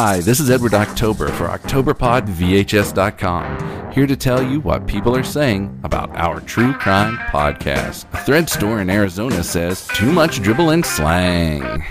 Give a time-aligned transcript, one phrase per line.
[0.00, 5.76] Hi, this is Edward October for OctoberPodVHS.com, here to tell you what people are saying
[5.82, 8.04] about our true crime podcast.
[8.14, 11.82] A thread store in Arizona says, too much dribble and slang.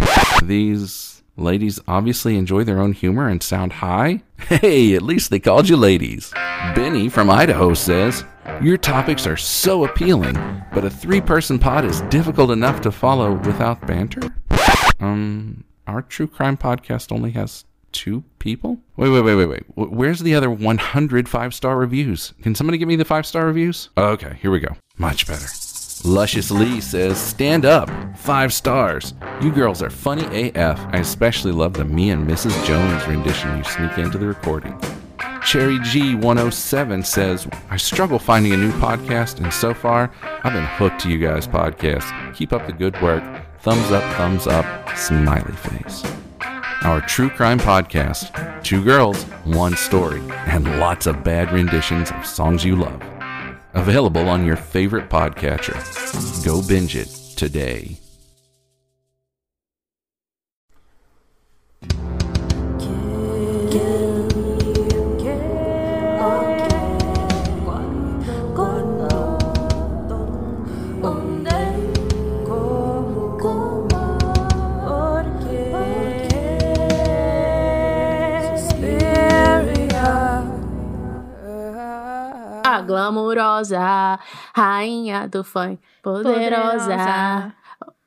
[0.41, 4.24] These ladies obviously enjoy their own humor and sound high.
[4.48, 6.32] Hey, at least they called you ladies.
[6.76, 8.24] Benny from Idaho says,
[8.62, 10.38] your topics are so appealing,
[10.74, 14.34] but a three person pod is difficult enough to follow without banter?
[15.02, 18.79] Um, our true crime podcast only has two people?
[18.95, 19.64] Wait, wait, wait, wait, wait.
[19.75, 22.33] Where's the other 100 five star reviews?
[22.41, 23.89] Can somebody give me the five star reviews?
[23.97, 24.75] Okay, here we go.
[24.97, 25.47] Much better.
[26.04, 27.89] Luscious Lee says, Stand up.
[28.18, 29.14] Five stars.
[29.42, 30.79] You girls are funny AF.
[30.93, 32.66] I especially love the me and Mrs.
[32.66, 34.80] Jones rendition you sneak into the recording.
[35.44, 40.11] Cherry G107 says, I struggle finding a new podcast, and so far,
[40.44, 42.36] I've been hooked to you guys' podcast.
[42.36, 43.23] Keep up the good work.
[43.61, 44.66] Thumbs up, thumbs up,
[44.97, 46.03] smiley face
[46.83, 52.66] our true crime podcast Two Girls, One Story, and lots of bad renditions of songs
[52.66, 53.02] you love.
[53.73, 55.75] Available on your favorite podcatcher.
[56.45, 58.00] Go binge it today.
[82.88, 84.20] Glamurosa,
[84.56, 86.34] rainha do funk, poderosa.
[86.34, 87.54] poderosa.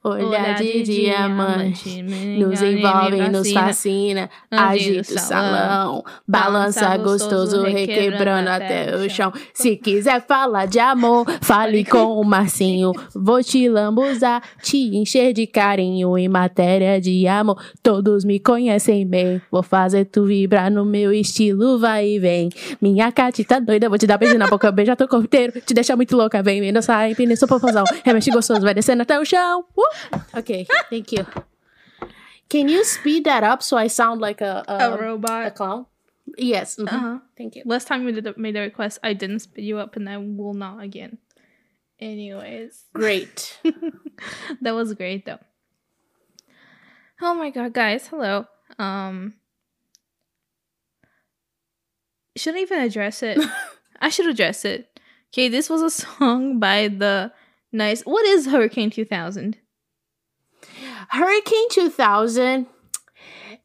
[0.03, 8.97] Olhar de, de diamante, nos envolve, nos fascina, agita o salão, balança gostoso, requebrando até
[8.97, 9.31] o chão.
[9.53, 15.47] Se quiser falar de amor, fale com o Marcinho, vou te lambuzar, te encher de
[15.47, 17.63] carinho em matéria de amor.
[17.83, 22.49] Todos me conhecem bem, vou fazer tu vibrar no meu estilo, vai e vem.
[22.81, 25.95] Minha catita doida, vou te dar beijo na boca, beija teu corpo inteiro, te deixa
[25.95, 29.63] muito louca, vem, vem dançar, empina sua popozão, remexe gostoso, vai descendo até o chão.
[29.77, 29.90] Uh!
[30.35, 31.27] Okay, thank you.
[32.49, 35.87] Can you speed that up so I sound like a a, a robot, a clown?
[36.37, 36.77] Yes.
[36.77, 36.95] Mm-hmm.
[36.95, 37.19] Uh-huh.
[37.37, 37.63] Thank you.
[37.65, 40.55] Last time we did made a request, I didn't speed you up, and I will
[40.55, 41.19] not again.
[41.99, 43.59] Anyways, great.
[44.61, 45.39] that was great though.
[47.21, 48.07] Oh my god, guys!
[48.09, 48.47] Hello.
[48.79, 49.35] Um,
[52.37, 53.39] shouldn't even address it.
[54.01, 54.99] I should address it.
[55.33, 57.33] Okay, this was a song by the
[57.73, 58.03] Nice.
[58.03, 59.57] What is Hurricane 2000?
[61.09, 62.67] Hurricane 2000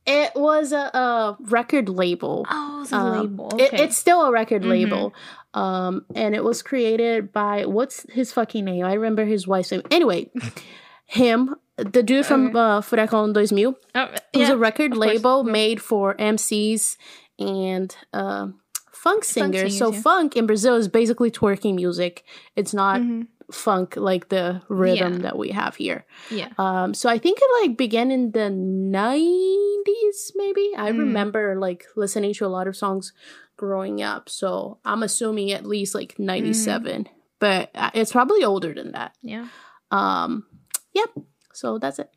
[0.05, 2.45] it was a, a record label.
[2.49, 3.45] Oh, it's a um, label.
[3.53, 3.65] Okay.
[3.65, 4.71] It, it's still a record mm-hmm.
[4.71, 5.13] label.
[5.53, 8.85] Um, and it was created by what's his fucking name?
[8.85, 9.83] I remember his wife's name.
[9.89, 10.29] Anyway,
[11.05, 12.59] him, the dude from okay.
[12.59, 13.65] uh, Furacão 2000.
[13.65, 16.97] Oh, yeah, it was a record label made for MCs
[17.39, 18.49] and uh,
[18.91, 19.61] funk singers.
[19.61, 20.01] Funk singers so yeah.
[20.01, 22.23] funk in Brazil is basically twerking music.
[22.55, 23.01] It's not.
[23.01, 25.19] Mm-hmm funk like the rhythm yeah.
[25.19, 26.05] that we have here.
[26.29, 26.49] Yeah.
[26.57, 30.71] Um so I think it like began in the 90s maybe.
[30.77, 30.99] I mm.
[30.99, 33.13] remember like listening to a lot of songs
[33.57, 34.29] growing up.
[34.29, 37.03] So I'm assuming at least like 97.
[37.03, 37.07] Mm.
[37.39, 39.15] But uh, it's probably older than that.
[39.21, 39.47] Yeah.
[39.91, 40.45] Um
[40.93, 41.09] yep.
[41.53, 42.09] So that's it.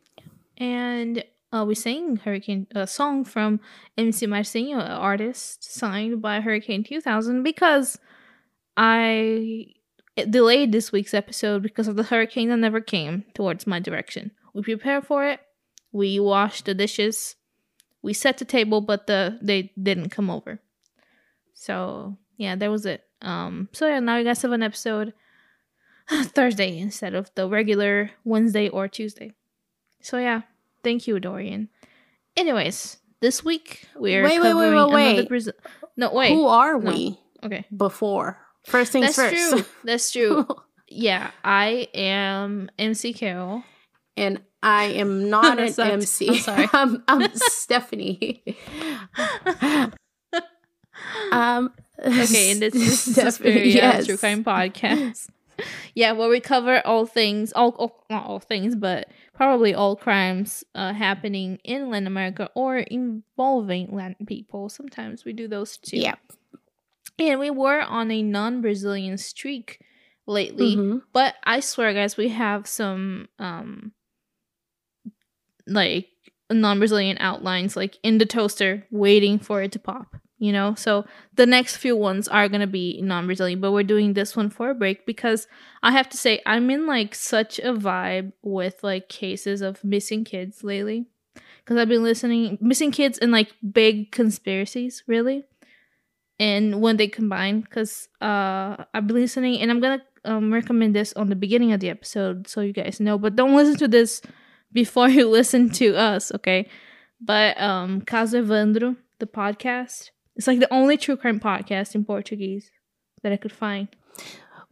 [0.57, 3.59] And uh, we sang Hurricane a song from
[3.97, 7.97] MC Marcinho, an artist signed by Hurricane 2000 because
[8.77, 9.73] I
[10.25, 14.31] delayed this week's episode because of the hurricane that never came towards my direction.
[14.53, 15.39] We prepared for it.
[15.91, 17.35] We washed the dishes.
[18.01, 20.59] We set the table, but the they didn't come over.
[21.53, 23.03] So yeah, that was it.
[23.21, 23.69] Um.
[23.71, 25.13] So yeah, now you guys have an episode
[26.09, 29.33] Thursday instead of the regular Wednesday or Tuesday.
[30.01, 30.41] So yeah,
[30.83, 31.69] thank you, Dorian.
[32.37, 35.29] Anyways, this week we're wait, covering wait, wait, wait, wait.
[35.29, 35.53] Brazil.
[35.97, 36.29] No, wait.
[36.29, 37.19] Who are we?
[37.43, 37.65] Okay.
[37.75, 39.51] Before First things That's first.
[39.51, 39.65] True.
[39.83, 40.47] That's true.
[40.87, 43.63] yeah, I am MC Carol.
[44.17, 46.29] And I am not an MC.
[46.29, 46.67] I'm sorry.
[46.73, 48.43] I'm, I'm Stephanie.
[51.31, 51.73] um.
[52.01, 54.05] Okay, and this is Stephanie, yes.
[54.05, 55.27] True Crime Podcast.
[55.93, 60.63] yeah, where we cover all things, all, all not all things, but probably all crimes
[60.75, 64.69] uh, happening in Latin America or involving Latin people.
[64.69, 65.97] Sometimes we do those too.
[65.97, 66.15] Yeah.
[67.17, 69.79] And we were on a non Brazilian streak
[70.25, 70.75] lately.
[70.75, 70.97] Mm-hmm.
[71.11, 73.93] But I swear, guys, we have some um
[75.67, 76.07] like
[76.51, 80.15] non Brazilian outlines like in the toaster waiting for it to pop.
[80.41, 81.03] You know, so
[81.35, 84.69] the next few ones are gonna be non Brazilian, but we're doing this one for
[84.69, 85.47] a break because
[85.83, 90.23] I have to say I'm in like such a vibe with like cases of missing
[90.23, 91.07] kids lately
[91.69, 95.43] because I've been listening missing kids and like big conspiracies really,
[96.39, 101.13] and when they combine because uh I've been listening and I'm gonna um, recommend this
[101.13, 104.21] on the beginning of the episode so you guys know, but don't listen to this
[104.73, 106.67] before you listen to us, okay?
[107.21, 112.71] But um Caso Evandro, the podcast, it's like the only true crime podcast in Portuguese
[113.23, 113.87] that I could find.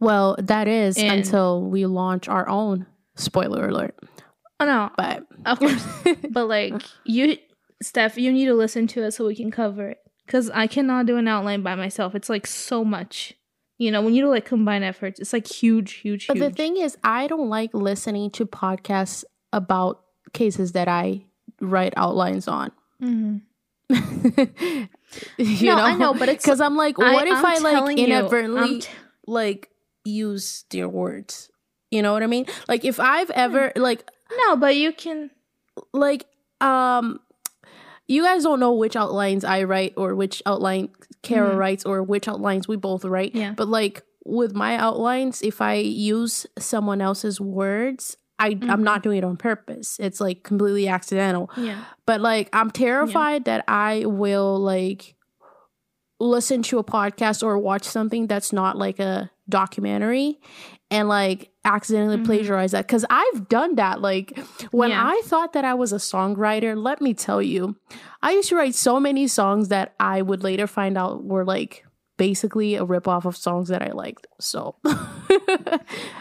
[0.00, 2.86] Well, that is And- until we launch our own.
[3.16, 3.94] Spoiler alert.
[4.60, 5.84] Oh no, But of course.
[6.30, 6.74] but like
[7.04, 7.36] you,
[7.82, 9.98] Steph, you need to listen to it so we can cover it.
[10.28, 12.14] Cause I cannot do an outline by myself.
[12.14, 13.34] It's like so much.
[13.78, 16.26] You know, when you do like combine efforts, it's like huge, huge, huge.
[16.28, 16.50] but huge.
[16.50, 20.02] the thing is, I don't like listening to podcasts about
[20.32, 21.24] cases that I
[21.60, 22.72] write outlines on.
[23.02, 23.42] Mhm.
[25.38, 27.72] you No, know, I know, but it's- because I'm like, what if I'm I like
[27.74, 28.88] telling you, inadvertently t-
[29.26, 29.70] like
[30.04, 31.50] use their words?
[31.90, 32.46] You know what I mean?
[32.68, 33.34] Like if I've Hmm.
[33.38, 34.08] ever like
[34.46, 35.30] no, but you can.
[35.94, 36.26] like
[36.60, 37.20] um
[38.08, 40.88] you guys don't know which outlines I write or which outline
[41.22, 41.58] Carol Mhm.
[41.58, 43.34] writes or which outlines we both write.
[43.34, 43.52] Yeah.
[43.56, 48.70] But like with my outlines, if I use someone else's words, I Mm-hmm.
[48.70, 49.96] I'm not doing it on purpose.
[50.00, 51.50] It's like completely accidental.
[51.56, 51.84] Yeah.
[52.06, 55.14] But like I'm terrified that I will like
[56.20, 60.40] listen to a podcast or watch something that's not like a documentary
[60.90, 62.24] and like accidentally Mhm.
[62.24, 64.36] plagiarize that cuz I've done that like
[64.70, 65.02] when Yeah.
[65.14, 67.76] I thought that I was a songwriter, let me tell you,
[68.22, 71.84] I used to write so many songs that I would later find out were like
[72.16, 74.26] basically a ripoff of songs that I liked.
[74.40, 74.76] So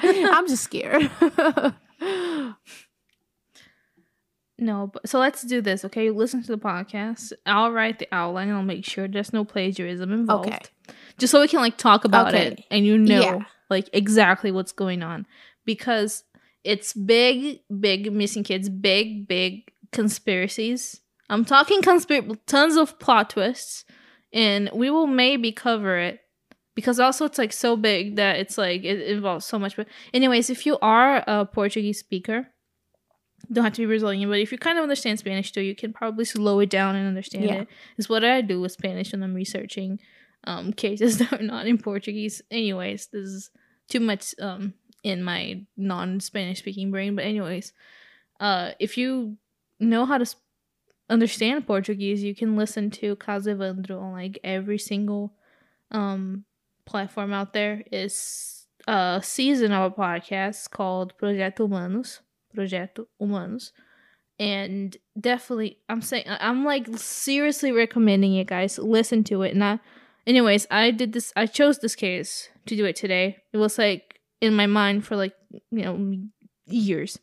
[0.03, 1.09] I'm just scared.
[4.59, 6.09] No, but so let's do this, okay?
[6.09, 7.31] Listen to the podcast.
[7.45, 8.49] I'll write the outline.
[8.49, 10.47] I'll make sure there's no plagiarism involved.
[10.47, 10.59] Okay.
[11.19, 12.47] Just so we can like talk about Okay.
[12.47, 13.39] it and you know Yeah.
[13.69, 15.25] Like exactly what's going on
[15.65, 16.23] because
[16.63, 21.01] it's big, big missing kids, big, big conspiracies.
[21.29, 23.85] I'm talking conspir tons of plot twists,
[24.33, 26.19] and we will maybe cover it
[26.75, 29.75] because also it's like so big that it's like it involves so much.
[29.75, 32.47] But anyways, if you are a Portuguese speaker,
[33.51, 35.93] don't have to be Brazilian, but if you kind of understand Spanish too, you can
[35.93, 37.61] probably slow it down and understand Yeah.
[37.61, 37.67] it.
[37.97, 39.99] It's what I do with Spanish when I'm researching
[40.47, 42.41] um, cases that are not in Portuguese.
[42.49, 43.51] Anyways, this is
[43.89, 44.73] too much um,
[45.03, 47.15] in my non-Spanish speaking brain.
[47.15, 47.73] But anyways,
[48.39, 49.37] uh, if you
[49.79, 50.35] know how to s-
[51.09, 55.33] understand Portuguese, you can listen to Caso Evandro on like every single
[55.91, 56.45] um,
[56.85, 57.83] platform out there.
[57.91, 62.21] Is a season of a podcast called Projeto Humanos.
[62.53, 63.73] Projeto Humanos.
[64.39, 68.77] And definitely, I'm saying, I'm like seriously recommending it, guys.
[68.77, 69.53] Listen to it.
[69.53, 69.79] And I,
[70.27, 73.37] anyways, I did this, I chose this case to do it today.
[73.51, 75.33] It was like in my mind for like,
[75.71, 76.17] you know,
[76.67, 77.17] years.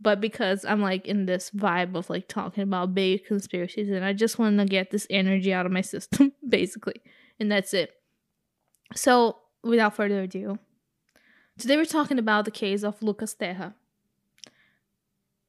[0.00, 4.12] But because I'm like in this vibe of like talking about big conspiracies, and I
[4.12, 7.00] just want to get this energy out of my system, basically.
[7.40, 7.92] And that's it.
[8.94, 10.58] So, without further ado,
[11.56, 13.74] today we're talking about the case of Lucas Terra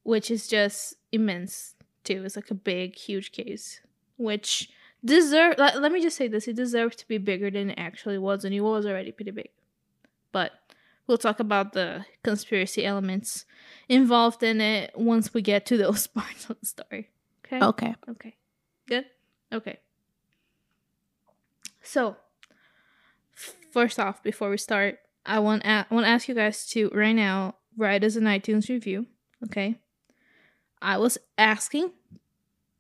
[0.03, 2.23] which is just immense too.
[2.23, 3.81] It's like a big, huge case,
[4.17, 4.69] which
[5.03, 5.55] deserve.
[5.57, 8.45] Let, let me just say this: it deserved to be bigger than it actually was,
[8.45, 9.49] and it was already pretty big.
[10.31, 10.51] But
[11.07, 13.45] we'll talk about the conspiracy elements
[13.89, 17.09] involved in it once we get to those parts of the story.
[17.45, 17.63] Okay.
[17.63, 17.95] okay.
[18.09, 18.35] Okay.
[18.87, 19.05] Good.
[19.51, 19.79] Okay.
[21.81, 22.15] So,
[23.71, 26.89] first off, before we start, I want a- I want to ask you guys to
[26.93, 29.07] right now write us an iTunes review.
[29.43, 29.75] Okay.
[30.81, 31.91] I was asking,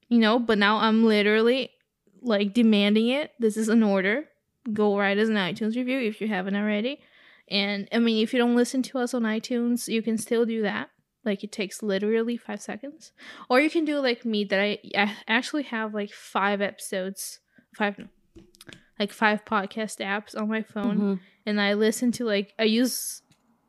[0.09, 1.71] you know, but now I'm literally
[2.23, 3.31] like demanding it.
[3.39, 4.25] This is an order.
[4.71, 6.99] Go write us an iTunes review if you haven't already.
[7.49, 10.61] And I mean, if you don't listen to us on iTunes, you can still do
[10.61, 10.89] that.
[11.25, 13.11] Like it takes literally five seconds.
[13.49, 17.39] Or you can do like me that I, I actually have like five episodes,
[17.77, 17.97] five,
[18.99, 21.19] like five podcast apps on my phone Mhm.
[21.45, 23.21] and I listen to like I use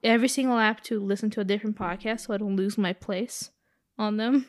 [0.03, 3.51] every single app to listen to a different podcast so I don't lose my place
[3.99, 4.47] on them.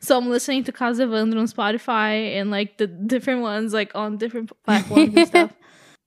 [0.00, 4.16] So I'm listening to Caso Evandro on Spotify and like the different ones like on
[4.18, 5.52] different platforms and stuff.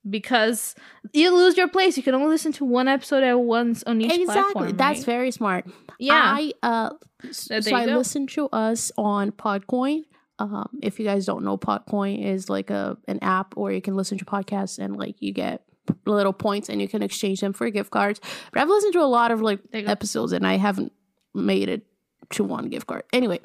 [0.09, 0.75] Because
[1.13, 1.95] you lose your place.
[1.95, 4.33] You can only listen to one episode at once on each Exactly.
[4.51, 4.75] platform.
[4.75, 5.05] That's right?
[5.05, 5.65] very smart.
[5.97, 6.13] yeah.
[6.21, 6.89] I uh
[7.23, 7.95] s- so I go.
[7.99, 10.01] listen to us on Podcoin.
[10.39, 13.95] Um, if you guys don't know, Podcoin is like a an app where you can
[13.95, 15.63] listen to podcasts and like you get
[16.05, 18.19] little points and you can exchange them for gift cards.
[18.51, 19.91] But I've listened to a lot of like There you go.
[19.93, 20.91] episodes and I haven't
[21.33, 21.85] made it
[22.31, 23.03] to one gift card.
[23.13, 23.39] Anyway,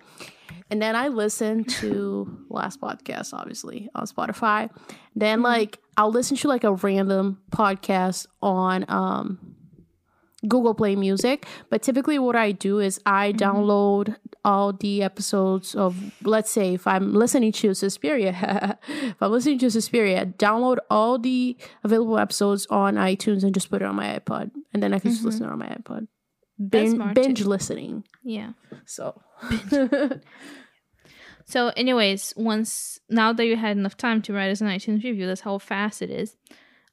[0.70, 4.70] and then I listen to last podcast, obviously on Spotify.
[5.16, 5.44] Then Mhm.
[5.44, 9.38] like I'll listen to like a random podcast on um
[10.46, 11.46] Google Play Music.
[11.68, 13.38] But typically, what I do is I Mm-hmm.
[13.42, 19.58] download all the episodes of, let's say, if I'm listening to Suspiria, if I'm listening
[19.58, 24.16] to Suspiria, download all the available episodes on iTunes and just put it on my
[24.20, 24.52] iPod.
[24.72, 26.06] And then I can just listen on my iPod.
[26.58, 28.04] Bin- binge listening.
[28.24, 28.52] Yeah.
[28.84, 29.20] So,
[31.48, 35.26] So, anyways, once now that you had enough time to write us an iTunes review,
[35.26, 36.36] that's how fast it is.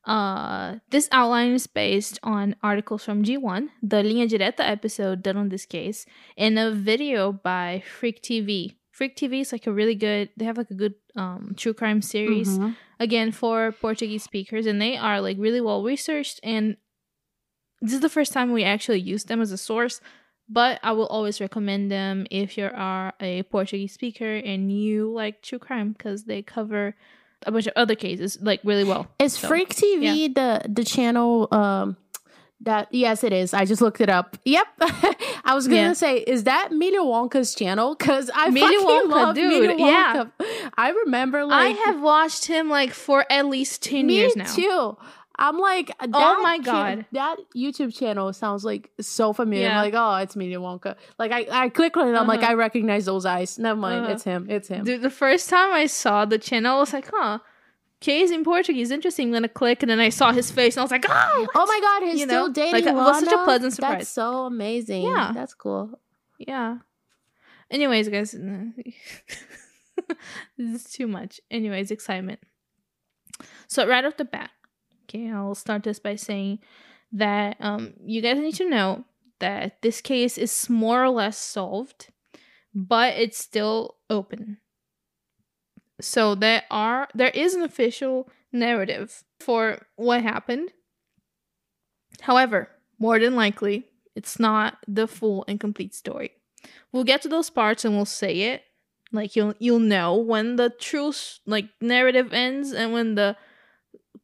[0.05, 5.49] Uh, this outline is based on articles from G1, the Linha Direta episode done on
[5.49, 6.05] this case,
[6.37, 8.77] and a video by Freak TV.
[8.91, 10.29] Freak TV is like a really good.
[10.37, 12.77] They have like a good um, true crime series mhm.
[12.97, 16.39] again for Portuguese speakers, and they are like really well researched.
[16.43, 16.77] And
[17.85, 20.01] this is the first time we actually use them as a source,
[20.49, 25.41] but I will always recommend them if you are a Portuguese speaker and you like
[25.41, 26.95] true crime because they cover
[27.45, 29.07] a bunch of other cases like really well.
[29.19, 31.97] Is So, Freak TV the the channel um
[32.61, 33.53] that yes it is.
[33.53, 34.37] I just looked it up.
[34.45, 34.65] Yep.
[35.43, 35.93] I was gonna Yeah.
[35.93, 37.93] say, is that Willy Wonka's channel?
[37.95, 40.25] Because I Willy fucking Wonka, love dude, Willy yeah.
[40.39, 40.71] Wonka.
[40.77, 44.45] I remember like I have watched him like for at least ten years now.
[44.45, 44.97] too.
[45.37, 46.63] I'm like, Oh my cha-
[46.95, 47.05] God.
[47.11, 49.65] that YouTube channel sounds like so familiar.
[49.67, 49.79] Yeah.
[49.79, 50.95] I'm like, oh, it's Media Wonka.
[51.19, 52.51] Like I, I click on it, I'm like, Uh-huh.
[52.51, 53.59] I recognize those eyes.
[53.59, 54.13] Never mind, Uh-huh.
[54.13, 54.47] it's him.
[54.49, 54.85] It's him.
[54.85, 57.39] Dude, the first time I saw the channel, I was like, huh.
[58.01, 59.27] Case in Portuguese, interesting.
[59.29, 61.65] I'm gonna click, and then I saw his face, and I was like, oh, Oh
[61.65, 62.53] my god, he's You still know?
[62.53, 63.99] dating Like, it was such a pleasant surprise.
[63.99, 65.03] That's so amazing.
[65.03, 65.31] Yeah.
[65.33, 65.99] That's cool.
[66.37, 66.79] Yeah.
[67.71, 68.31] Anyways, guys,
[70.57, 71.39] this is too much.
[71.49, 72.39] Anyways, excitement.
[73.67, 74.51] So right off the bat,
[75.05, 76.59] okay, I'll start this by saying
[77.11, 79.05] that um you guys need to know
[79.39, 82.07] that this case is more or less solved,
[82.73, 84.57] but it's still open.
[86.01, 90.71] So there are there is an official narrative for what happened.
[92.21, 92.69] However,
[92.99, 93.85] more than likely,
[94.15, 96.31] it's not the full and complete story.
[96.91, 98.63] We'll get to those parts and we'll say it.
[99.11, 101.13] Like you'll you'll know when the true
[101.45, 103.37] like narrative ends and when the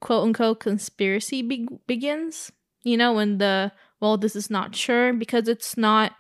[0.01, 2.51] quote unquote conspiracy be- begins.
[2.83, 6.13] You know when the well this is not sure because it's not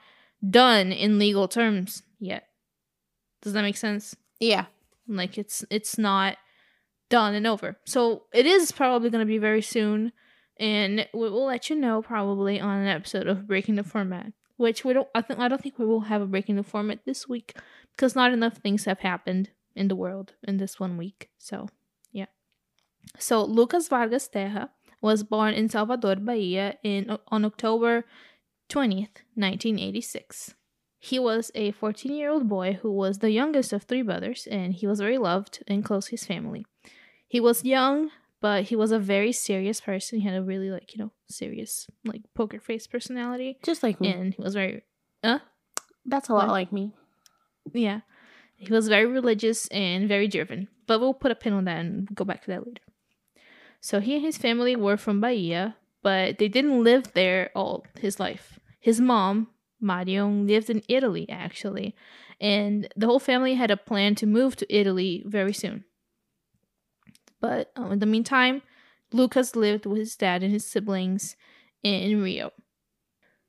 [0.47, 2.47] done in legal terms yet.
[3.41, 4.15] Does that make sense?
[4.39, 4.65] Yeah.
[5.07, 6.37] Like it's it's not
[7.09, 7.77] done and over.
[7.85, 10.13] So it is probably going to be very soon,
[10.59, 14.31] and we will let you know probably on an episode of Breaking the Format.
[14.57, 15.07] Which we don't.
[15.15, 17.57] I think I don't think we will have a Breaking the Format this week
[17.91, 21.29] because not enough things have happened in the world in this one week.
[21.39, 21.67] So.
[23.19, 24.69] So Lucas Vargas Terra
[25.01, 28.05] was born in Salvador, Bahia, in on October
[28.69, 30.55] twentieth, nineteen eighty six.
[31.03, 34.71] He was a 14 year old boy who was the youngest of three brothers, and
[34.73, 36.63] he was very loved and close to his family.
[37.27, 40.19] He was young, but he was a very serious person.
[40.19, 43.57] He had a really, like, you know, serious, like, poker face personality.
[43.63, 44.13] Just like me.
[44.13, 44.83] And he was very,
[45.23, 45.39] uh,
[46.05, 46.53] That's a lot What?
[46.53, 46.93] like me.
[47.73, 48.01] yeah.
[48.57, 50.67] He was very religious and very driven.
[50.85, 52.83] But we'll put a pin on that and go back to that later.
[53.81, 58.19] So he and his family were from Bahia, but they didn't live there all his
[58.19, 58.59] life.
[58.79, 59.47] His mom,
[59.79, 61.95] Marion, lived in Italy actually,
[62.39, 65.83] and the whole family had a plan to move to Italy very soon.
[67.39, 68.61] But um, in the meantime,
[69.11, 71.35] Lucas lived with his dad and his siblings
[71.83, 72.51] in Rio.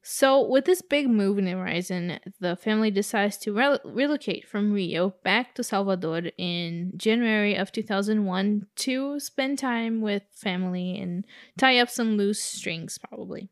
[0.05, 4.73] So, with this big move in the horizon, the family decides to rel- relocate from
[4.73, 11.25] Rio back to Salvador in January of 2001 to spend time with family and
[11.57, 13.49] tie up some loose strings, probably.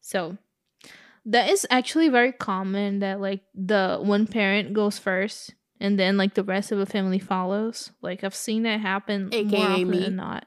[0.00, 0.38] So,
[1.26, 6.34] that is actually very common that, like, the one parent goes first and then, like,
[6.34, 7.90] the rest of the family follows.
[8.02, 9.98] Like, I've seen that happen more AKA often me.
[9.98, 10.46] than not.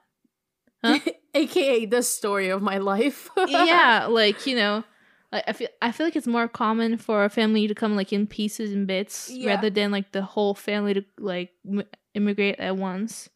[0.81, 0.99] Huh?
[1.33, 3.29] AKA the story of my life.
[3.47, 4.83] yeah, like you know,
[5.33, 8.13] I, I feel I feel like it's more common for a family to come like
[8.13, 9.55] in pieces and bits Yeah.
[9.55, 13.29] rather than like the whole family to like m- immigrate at once.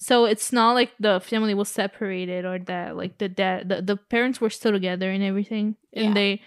[0.00, 3.96] So it's not like the family was separated or that like the dad the, the
[3.96, 6.14] parents were still together and everything and Yeah.
[6.14, 6.40] they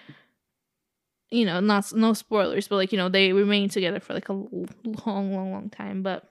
[1.32, 4.34] you know not no spoilers but like you know they remained together for like a
[4.34, 6.28] long long long time but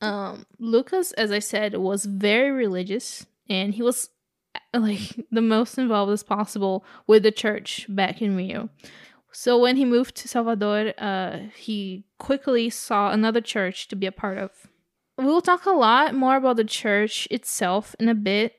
[0.00, 4.10] um Lucas as I said was very religious and he was
[4.74, 8.68] like the most involved as possible with the church back in Rio.
[9.32, 14.12] So when he moved to Salvador, uh, he quickly saw another church to be a
[14.12, 14.50] part of.
[15.18, 18.54] We'll talk a lot more about the church itself in a bit,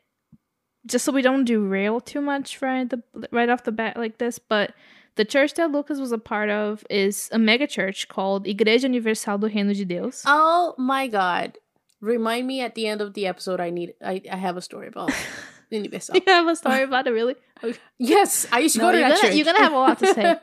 [0.85, 4.37] just so we don't derail too much right the right off the bat like this.
[4.39, 4.73] But
[5.15, 9.37] the church that Lucas was a part of is a mega church called Igreja Universal
[9.39, 10.23] do Reino de Deus.
[10.25, 11.57] oh my god.
[12.01, 14.87] Remind me at the end of the episode I need I, I have a story
[14.87, 15.11] about.
[15.71, 17.35] You have a story about it, really?
[17.63, 17.77] Okay.
[17.97, 19.35] Yes, I used to No, go to you're that gonna- church.
[19.35, 20.35] you're gonna have a lot to say.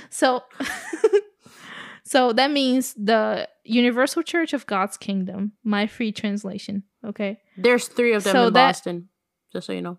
[0.10, 0.42] So,
[2.04, 5.52] so that means the Universal Church of God's Kingdom.
[5.64, 6.82] My free translation.
[7.06, 9.08] Okay, There's three of them So in that- Boston,
[9.52, 9.98] just so you know.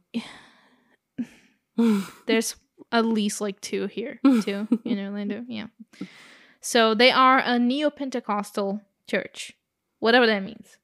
[2.28, 2.56] there's
[2.92, 5.44] at least like two here, too in Orlando.
[5.48, 5.68] Yeah.
[6.62, 9.54] So they are a neo Pentecostal church,
[10.00, 10.78] whatever that means.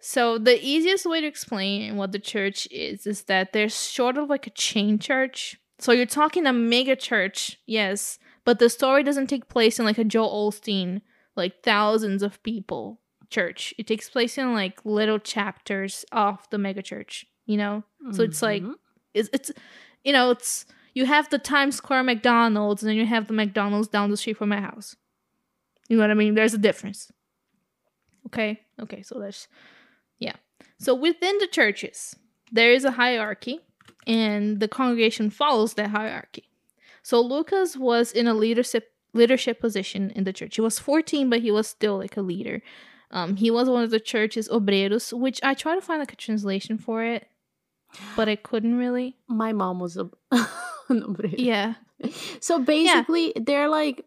[0.00, 4.28] So the easiest way to explain what the church is is that they're sort of
[4.30, 5.56] like a chain church.
[5.80, 9.98] So you're talking a mega church, yes, but the story doesn't take place in like
[9.98, 11.02] a Joel Osteen,
[11.36, 13.00] like thousands of people
[13.30, 13.74] church.
[13.76, 17.82] It takes place in like little chapters of the mega church, you know?
[18.12, 18.74] So it's like Mhm.
[19.14, 19.50] it's, it's
[20.04, 20.64] you know, it's
[20.94, 24.36] you have the Times Square McDonald's and then you have the McDonald's down the street
[24.38, 24.96] from my house.
[25.88, 26.34] You know what I mean?
[26.34, 27.10] There's a difference.
[28.26, 28.60] Okay?
[28.80, 29.58] Okay, so there's yeah.
[30.78, 32.16] So within the churches,
[32.52, 33.60] there is a hierarchy
[34.06, 36.48] and the congregation follows that hierarchy.
[37.02, 40.56] So Lucas was in a leadership leadership position in the church.
[40.56, 42.62] He was 14, but he was still like a leader.
[43.10, 46.16] Um, he was one of the church's obreiros, which I tried to find like a
[46.16, 47.26] translation for it,
[48.16, 49.16] but I couldn't really.
[49.26, 50.10] My mom was a.
[51.38, 51.74] Yeah.
[52.40, 54.04] So basically, they're like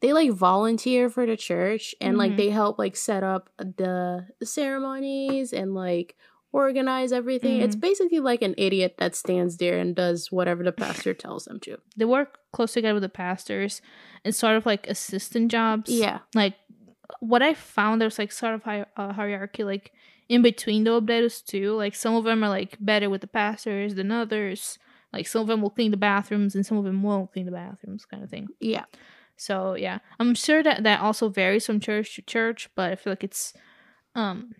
[0.00, 2.36] they like volunteer for the church and like Mhm.
[2.36, 6.16] they help like set up the ceremonies and like
[6.52, 7.60] organize everything.
[7.60, 7.80] It's Mm-hmm.
[7.80, 11.78] basically like an idiot that stands there and does whatever the pastor tells them to.
[11.96, 13.82] They work close together with the pastors
[14.24, 15.90] and sort of like assistant jobs.
[15.90, 16.20] Yeah.
[16.34, 16.54] Like
[17.20, 19.92] what I found, there's like sort of hi- uh, hierarchy like
[20.28, 21.72] in between the obreiros too.
[21.72, 24.78] Like some of them are like better with the pastors than others.
[25.12, 27.52] Like some of them will clean the bathrooms and some of them won't clean the
[27.52, 28.48] bathrooms, kind of thing.
[28.60, 28.84] Yeah.
[29.38, 33.12] So yeah, I'm sure that that also varies from church to church, but I feel
[33.12, 33.54] like it's
[34.14, 34.52] um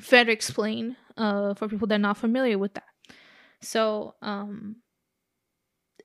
[0.00, 2.88] fair to explain uh for people that are not familiar with that.
[3.60, 4.76] So um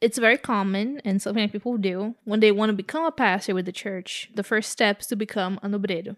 [0.01, 3.55] it's very common and something that people do when they want to become a pastor
[3.55, 4.29] with the church.
[4.35, 6.17] The first step is to become an obreiro,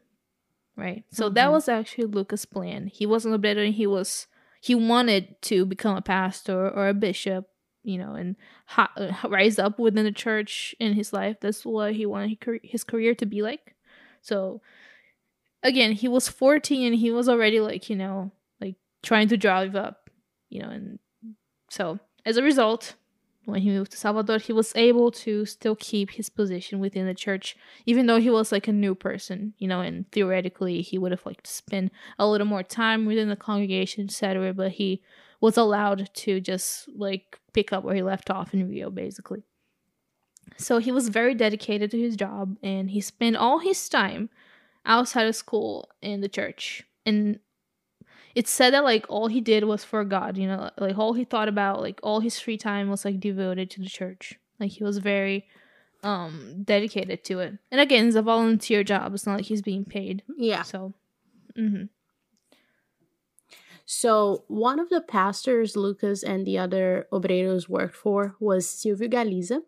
[0.75, 1.05] right?
[1.11, 1.51] So that Mhm.
[1.51, 2.87] was actually Lucas' plan.
[2.87, 4.27] He was an obreiro and he was
[4.61, 7.47] he wanted to become a pastor or a bishop,
[7.87, 8.35] you know, and
[8.77, 11.37] uh, rise up within the church in his life.
[11.39, 13.75] That's what he wanted his career- to be like.
[14.21, 14.61] So
[15.63, 19.75] again, he was 14 and he was already like, you know, like trying to drive
[19.75, 20.09] up,
[20.49, 20.99] you know, and
[21.69, 22.95] so as a result,
[23.45, 27.13] when he moved to Salvador, he was able to still keep his position within the
[27.13, 31.11] church, even though he was like a new person, you know, and theoretically he would
[31.11, 34.53] have like to spend a little more time within the congregation, etc.
[34.53, 35.01] But he
[35.39, 39.41] was allowed to just like pick up where he left off in Rio, basically.
[40.57, 44.29] So he was very dedicated to his job and he spent all his time
[44.85, 46.83] outside of school in the church.
[47.03, 47.39] And
[48.35, 51.23] it's said that like all he did was for God, you know, like all he
[51.23, 54.35] thought about, like all his free time was like devoted to the church.
[54.59, 55.47] Like he was very
[56.03, 57.57] um dedicated to it.
[57.71, 59.15] And again, it's a volunteer job.
[59.15, 60.21] It's not like he's being paid.
[60.37, 60.61] Yeah.
[60.61, 60.93] So
[61.55, 61.85] hmm
[63.89, 69.61] So one of the pastors Lucas and the other obreros worked for was Silvio Galiza.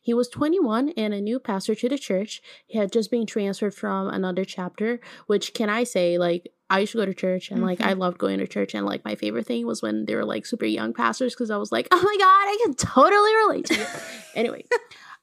[0.00, 2.40] He was 21 and a new pastor to the church.
[2.66, 6.92] He had just been transferred from another chapter, which can I say, like, I used
[6.92, 9.46] to go to church and like I loved going to church and like my favorite
[9.46, 12.16] thing was when they were like super young pastors because I was like, oh my
[12.18, 13.86] god, I can totally relate to you.
[14.34, 14.64] anyway,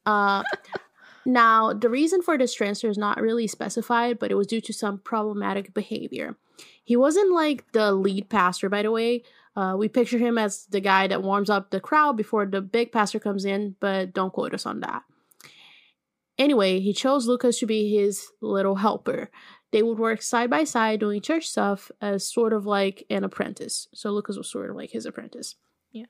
[0.06, 0.44] uh
[1.26, 4.72] now the reason for this transfer is not really specified, but it was due to
[4.72, 6.38] some problematic behavior.
[6.84, 9.24] He wasn't like the lead pastor, by the way.
[9.56, 12.92] Uh, we picture him as the guy that warms up the crowd before the big
[12.92, 15.04] pastor comes in, but don't quote us on that.
[16.38, 19.30] Anyway, he chose Lucas to be his little helper.
[19.72, 23.88] They would work side by side doing church stuff as sort of like an apprentice.
[23.94, 25.56] So Lucas was sort of like his apprentice.
[25.92, 26.06] Yeah.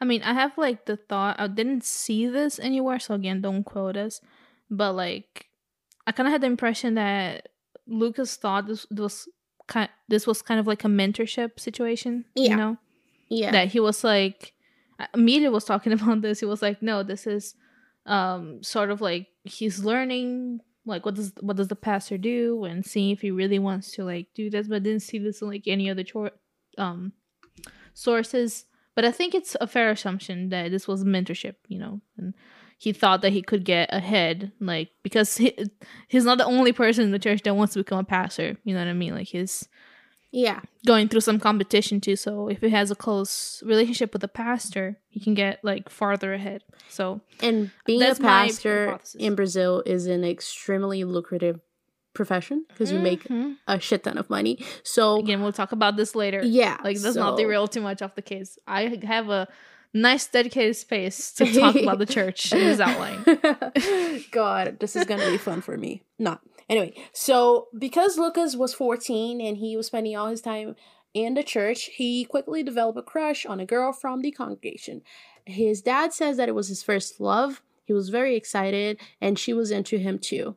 [0.00, 1.36] I mean, I have like the thought.
[1.38, 4.20] I didn't see this anywhere, so again, don't quote us.
[4.68, 5.46] But like,
[6.06, 7.48] I kind of had the impression that
[7.86, 9.28] Lucas thought this was
[9.72, 9.88] kind.
[10.08, 12.24] This was kind of like a mentorship situation.
[12.34, 12.50] Yeah.
[12.50, 12.76] You know,
[13.28, 13.52] Yeah.
[13.52, 14.52] that he was like.
[15.14, 16.40] Amelia was talking about this.
[16.40, 17.56] He was like, "No, this is,
[18.06, 22.84] um, sort of like he's learning." Like what does what does the pastor do and
[22.84, 25.66] seeing if he really wants to like do this, but didn't see this in like
[25.66, 26.38] any other chor-
[26.78, 27.12] um
[27.94, 28.66] sources.
[28.94, 32.34] But I think it's a fair assumption that this was mentorship, you know, and
[32.82, 35.56] he thought that he could get ahead, like because he,
[36.08, 38.56] he's not the only person in the church that wants to become a pastor.
[38.64, 39.14] You know what I mean?
[39.14, 39.68] Like he's
[40.32, 40.60] yeah.
[40.84, 42.16] going through some competition too.
[42.16, 46.34] So if he has a close relationship with a pastor, he can get like farther
[46.34, 46.64] ahead.
[46.88, 51.60] So And being a pastor in Brazil is an extremely lucrative
[52.14, 53.58] profession because you make Mhm.
[53.68, 54.58] a shit ton of money.
[54.82, 56.40] So Again, we'll talk about this later.
[56.44, 58.58] yeah, Like, let's not so- derail too much off the case.
[58.66, 59.46] I have a
[59.94, 63.24] nice dedicated space to talk about the church in this outline.
[64.30, 66.02] God, this is gonna be fun for me.
[66.18, 66.94] Not anyway.
[67.12, 70.76] So because Lucas was 14 and he was spending all his time
[71.14, 75.02] in the church, he quickly developed a crush on a girl from the congregation.
[75.44, 77.62] His dad says that it was his first love.
[77.84, 80.56] He was very excited, and she was into him too.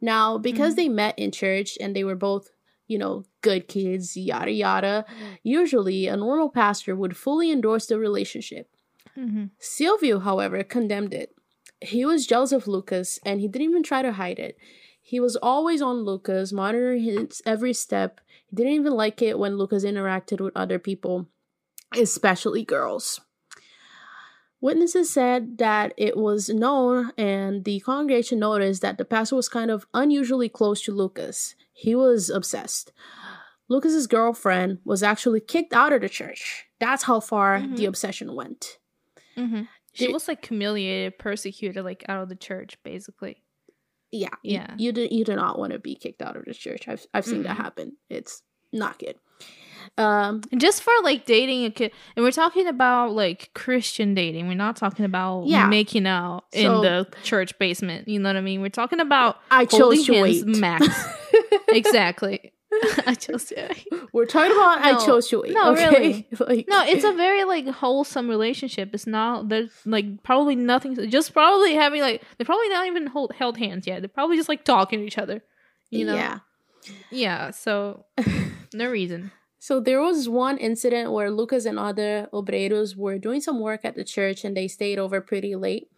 [0.00, 0.76] Now, because Mhm.
[0.76, 2.50] they met in church and they were both,
[2.92, 5.04] you know, good kids, yada yada,
[5.42, 8.66] usually a normal pastor would fully endorse the relationship.
[9.16, 9.50] Mhm.
[9.58, 11.34] Silvio, however, condemned it.
[11.80, 14.56] He was jealous of Lucas and he didn't even try to hide it.
[15.00, 18.20] He was always on Lucas, monitoring his every step.
[18.48, 21.26] He didn't even like it when Lucas interacted with other people,
[21.94, 23.20] especially girls.
[24.60, 29.72] Witnesses said that it was known and the congregation noticed that the pastor was kind
[29.72, 31.56] of unusually close to Lucas.
[31.82, 32.92] He was obsessed.
[33.68, 36.64] Lucas's girlfriend was actually kicked out of the church.
[36.78, 37.76] That's how far Mhm.
[37.76, 38.78] the obsession went.
[39.36, 39.66] Mhm.
[39.94, 43.42] She was like humiliated, persecuted, like out of the church, basically.
[44.10, 44.74] Yeah, you- Yeah.
[44.78, 46.86] You, do you do not want to be kicked out of the church.
[46.86, 47.62] I've I've seen that Mm-mm.
[47.62, 47.96] happen.
[48.10, 48.42] It's
[48.72, 49.16] not good.
[49.98, 54.48] Um, And just for like dating a kid, and we're talking about like Christian dating.
[54.48, 55.66] We're not talking about Yeah.
[55.66, 58.06] making out in So- the church basement.
[58.08, 58.60] You know what I mean?
[58.60, 60.46] We're talking about I chose to wait.
[60.46, 60.86] max.
[61.68, 62.52] exactly.
[63.06, 63.74] I chose to.
[64.12, 65.52] We're talking about I chose wait.
[65.52, 65.90] No, okay?
[65.90, 66.28] really.
[66.38, 68.90] like, No, it's a very like wholesome relationship.
[68.94, 71.10] It's not there's like probably nothing.
[71.10, 74.00] Just probably having like they're probably not even hold, held hands yet.
[74.00, 75.42] They're probably just like talking to each other.
[75.90, 76.14] You know?
[76.14, 76.38] yeah.
[77.10, 77.50] Yeah.
[77.50, 78.06] So
[78.72, 79.32] no reason.
[79.58, 83.94] So there was one incident where Lucas and other obreiros were doing some work at
[83.94, 85.88] the church and they stayed over pretty late.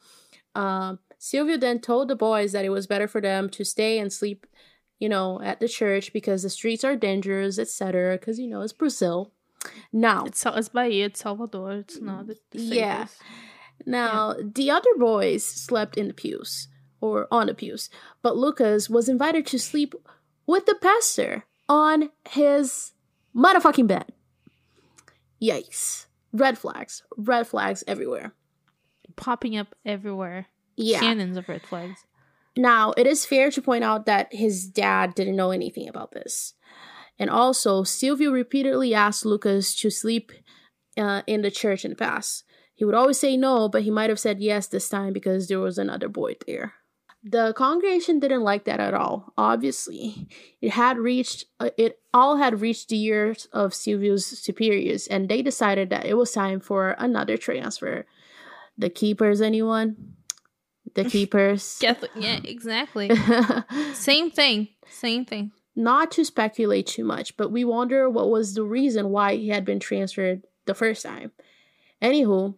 [0.55, 4.13] Um, Silvio then told the boys that it was better for them to stay and
[4.13, 4.47] sleep,
[5.05, 8.17] you know, at the church because the streets are dangerous, etc.
[8.17, 9.19] Because you know it's Brazil.
[9.93, 11.07] Now, It's it's Bahia.
[11.09, 11.73] It's Salvador.
[11.83, 13.07] It's not the, Yeah.
[13.87, 16.69] now the other boys slept in the pews
[17.01, 17.91] or on the pews,
[18.25, 19.95] but Lucas was invited to sleep
[20.47, 22.93] with the pastor on his
[23.35, 24.07] motherfucking bed.
[25.41, 26.07] Yikes!
[26.33, 28.33] Red flags, red flags everywhere.
[29.17, 30.47] popping up everywhere.
[30.77, 31.01] Yeah.
[31.01, 32.05] Cannons of red flags.
[32.57, 36.55] Now, it is fair to point out that his dad didn't know anything about this.
[37.19, 40.33] And also, Silvio repeatedly asked Lucas to sleep
[40.97, 42.45] uh, in the church in the past.
[42.75, 45.61] He would always say no, but he might have said yes this time because there
[45.61, 46.75] was another boy there.
[47.23, 49.33] The congregation didn't like that at all.
[49.39, 50.29] Obviously,
[50.61, 55.41] it had reached uh, it all had reached the years of Silvio's superiors, and they
[55.41, 58.05] decided that it was time for another transfer.
[58.77, 60.17] The keepers, anyone?
[60.95, 61.79] The keepers.
[61.81, 62.11] Catholic.
[62.17, 63.11] Yeah, exactly.
[63.95, 64.69] Same thing.
[64.89, 65.53] Same thing.
[65.77, 69.65] Not to speculate too much, but we wonder what was the reason why he had
[69.65, 71.33] been transferred the first time.
[72.01, 72.55] Anywho,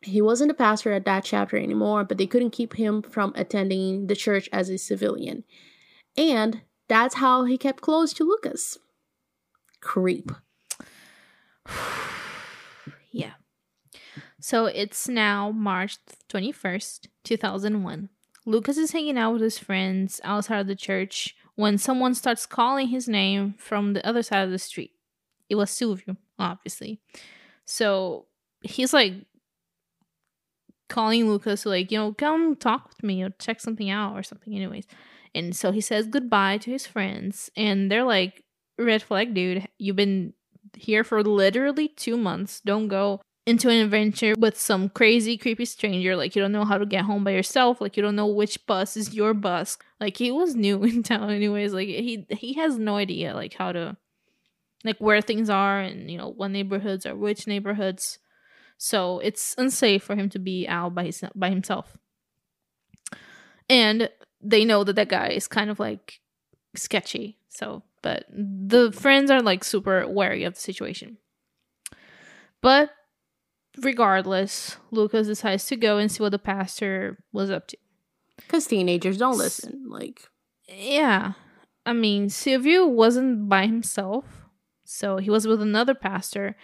[0.00, 4.08] he wasn't a pastor at that chapter anymore, but they couldn't keep him from attending
[4.08, 5.44] the church as a civilian.
[6.16, 8.78] And that's how he kept close to Lucas.
[9.80, 10.32] Creep.
[14.44, 15.96] So it's now March
[16.28, 18.10] 21st, 2001.
[18.44, 22.88] Lucas is hanging out with his friends outside of the church when someone starts calling
[22.88, 24.90] his name from the other side of the street.
[25.48, 27.00] It was Silvio, obviously.
[27.64, 28.26] So
[28.60, 29.14] he's like
[30.90, 34.54] calling Lucas, like, you know, come talk with me or check something out or something,
[34.54, 34.86] anyways.
[35.34, 38.44] And so he says goodbye to his friends, and they're like,
[38.78, 39.66] red flag, dude.
[39.78, 40.34] You've been
[40.76, 42.60] here for literally two months.
[42.60, 46.16] Don't go into an adventure with some crazy, creepy stranger.
[46.16, 47.80] Like, you don't know how to get home by yourself.
[47.80, 49.76] Like, you don't know which bus is your bus.
[50.00, 51.72] Like, he was new in town, anyways.
[51.72, 53.96] Like, he he has no idea like how to,
[54.82, 58.18] like, where things are and you know what neighborhoods are which neighborhoods.
[58.78, 61.96] So it's unsafe for him to be out by his by himself.
[63.68, 66.20] And they know that that guy is kind of like
[66.74, 67.38] sketchy.
[67.48, 71.18] So, but the friends are like super wary of the situation.
[72.60, 72.90] But
[73.78, 77.76] regardless, Lucas decides to go and see what the pastor was up to.
[78.36, 79.84] Because teenagers don't listen.
[79.88, 80.28] Like,
[80.68, 81.32] Yeah.
[81.86, 84.24] I mean, Silvio wasn't by himself,
[84.84, 86.56] so he was with another pastor.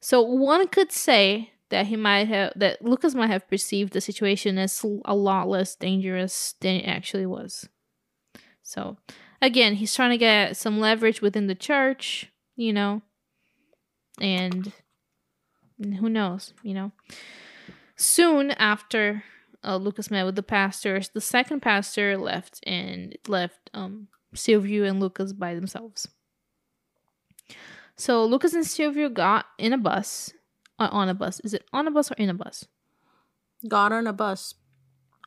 [0.00, 4.58] So one could say that he might have that Lucas might have perceived the situation
[4.58, 7.68] as a lot less dangerous than it actually was.
[8.62, 8.98] So
[9.40, 13.02] again, he's trying to get some leverage within the church, you know.
[14.20, 14.72] And
[15.78, 16.92] who knows, you know.
[17.96, 19.24] Soon after
[19.64, 25.00] uh, Lucas met with the pastors, the second pastor left and left um Silvio and
[25.00, 26.08] Lucas by themselves.
[27.96, 30.32] So Lucas and Silvio got in a bus.
[30.78, 31.40] Uh, on a bus.
[31.40, 32.66] Is it on a bus or in a bus?
[33.66, 34.54] Got on a bus.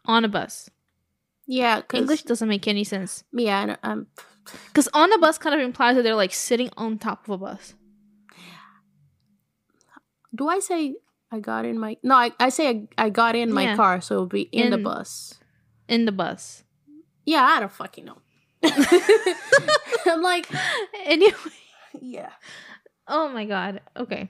[0.06, 0.70] On a bus.
[1.48, 3.24] Yeah, cuz English doesn't make any sense.
[3.34, 4.06] Yeah, um,
[4.68, 7.38] because on a bus kind of implies that they're like sitting on top of a
[7.40, 7.74] bus.
[10.40, 10.96] Do I say
[11.32, 11.98] I got in my?
[12.02, 13.76] No, I, I say I, I got in my Yeah.
[13.76, 15.36] car, so it'll be in, In- the bus.
[15.88, 16.64] In the bus.
[17.26, 18.18] Yeah, I don't fucking know.
[20.08, 20.48] I'm like,
[21.06, 21.34] Anyway.
[22.02, 22.32] yeah.
[23.08, 23.82] Oh my god.
[23.98, 24.30] Okay.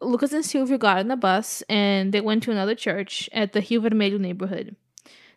[0.00, 3.60] Lucas and Silvio got on the bus and they went to another church at the
[3.60, 4.76] Rio Vermelho neighborhood.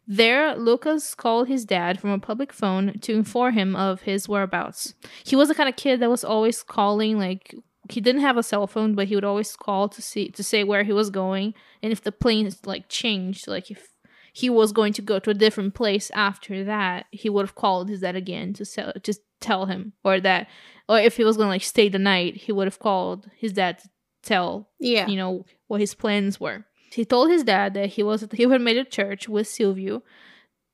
[0.08, 4.94] There, Lucas called his dad from a public phone to inform him of his whereabouts.
[5.24, 7.56] He was the kind of kid that was always calling, like
[7.90, 10.64] he didn't have a cell phone, but he would always call to see to say
[10.64, 13.88] where he was going and if the plane like changed, like if
[14.34, 17.90] he was going to go to a different place after that, he would have called
[17.90, 20.48] his dad again to sell, just tell him, or that,
[20.88, 23.54] or if he was going to like stay the night, he would have called his
[23.54, 23.90] dad to
[24.24, 25.08] tell Yeah.
[25.08, 26.66] you know what his plans were.
[26.94, 30.04] He told his dad that he was he had made a church with Silvio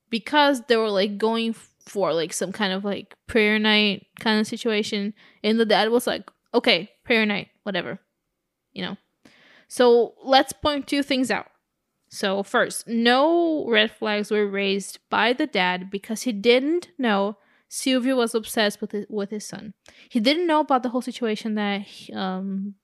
[0.09, 4.47] because they were like going for like some kind of like prayer night kind of
[4.47, 7.99] situation, and the dad was like, "Okay, prayer night, whatever,"
[8.73, 8.97] you know.
[9.67, 11.47] So let's point two things out.
[12.09, 17.37] So first, no red flags were raised by the dad because he didn't know
[17.69, 19.73] Silvio was obsessed with his, with his son.
[20.09, 22.75] He didn't know about the whole situation that he- um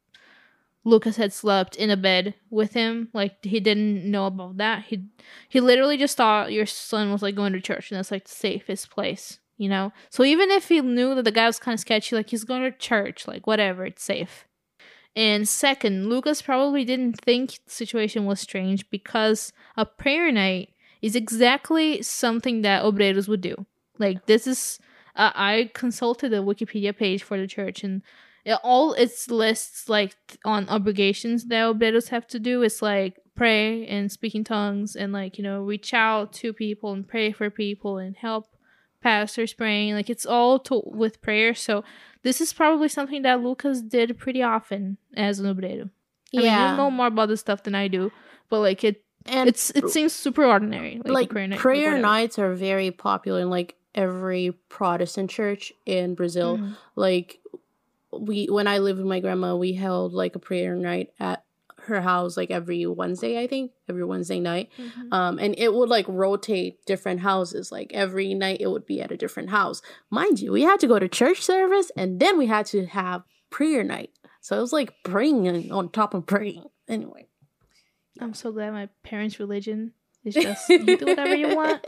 [0.85, 3.07] Lucas had slept in a bed with him.
[3.13, 4.85] Like he didn't know about that.
[4.85, 5.05] He
[5.47, 8.31] he literally just thought your son was like going to church and that's like the
[8.31, 9.91] safest place, you know?
[10.09, 12.63] So even if he knew that the guy was kind of sketchy, like he's going
[12.63, 14.45] to church, like whatever, it's safe.
[15.15, 20.69] And second, Lucas probably didn't think the situation was strange because a prayer night
[21.01, 23.65] is exactly something that obreiros would do.
[23.99, 24.79] Like this is
[25.15, 28.01] uh, I consulted the Wikipedia page for the church and
[28.45, 33.85] it, all its lists like on obligations that obreiros have to do is like pray
[33.87, 37.49] and speak in tongues and like you know reach out to people and pray for
[37.49, 38.47] people and help
[39.03, 41.83] pastors praying like it's all to- with prayer so
[42.23, 45.89] this is probably something that lucas did pretty often as an obreiro
[46.33, 46.71] I mean, yeah.
[46.71, 48.11] you know more about this stuff than i do
[48.49, 52.39] but like it and it's it seems super ordinary like, like prayer, night, prayer nights
[52.39, 56.57] are very popular in like every Protestant church in Brazil.
[56.57, 56.75] Mhm.
[56.95, 57.39] Like
[58.11, 61.42] we when I lived with my grandma, we held like a prayer night at
[61.85, 64.69] her house like every Wednesday, I think, every Wednesday night.
[64.77, 65.11] Mhm.
[65.13, 67.71] Um, and it would like rotate different houses.
[67.71, 69.81] Like every night, it would be at a different house.
[70.09, 73.23] Mind you, we had to go to church service, and then we had to have
[73.49, 74.11] prayer night.
[74.41, 76.65] So it was like praying on top of praying.
[76.87, 77.27] Anyway,
[78.19, 79.93] i'm so glad my parents religion
[80.23, 81.83] is just you do whatever you want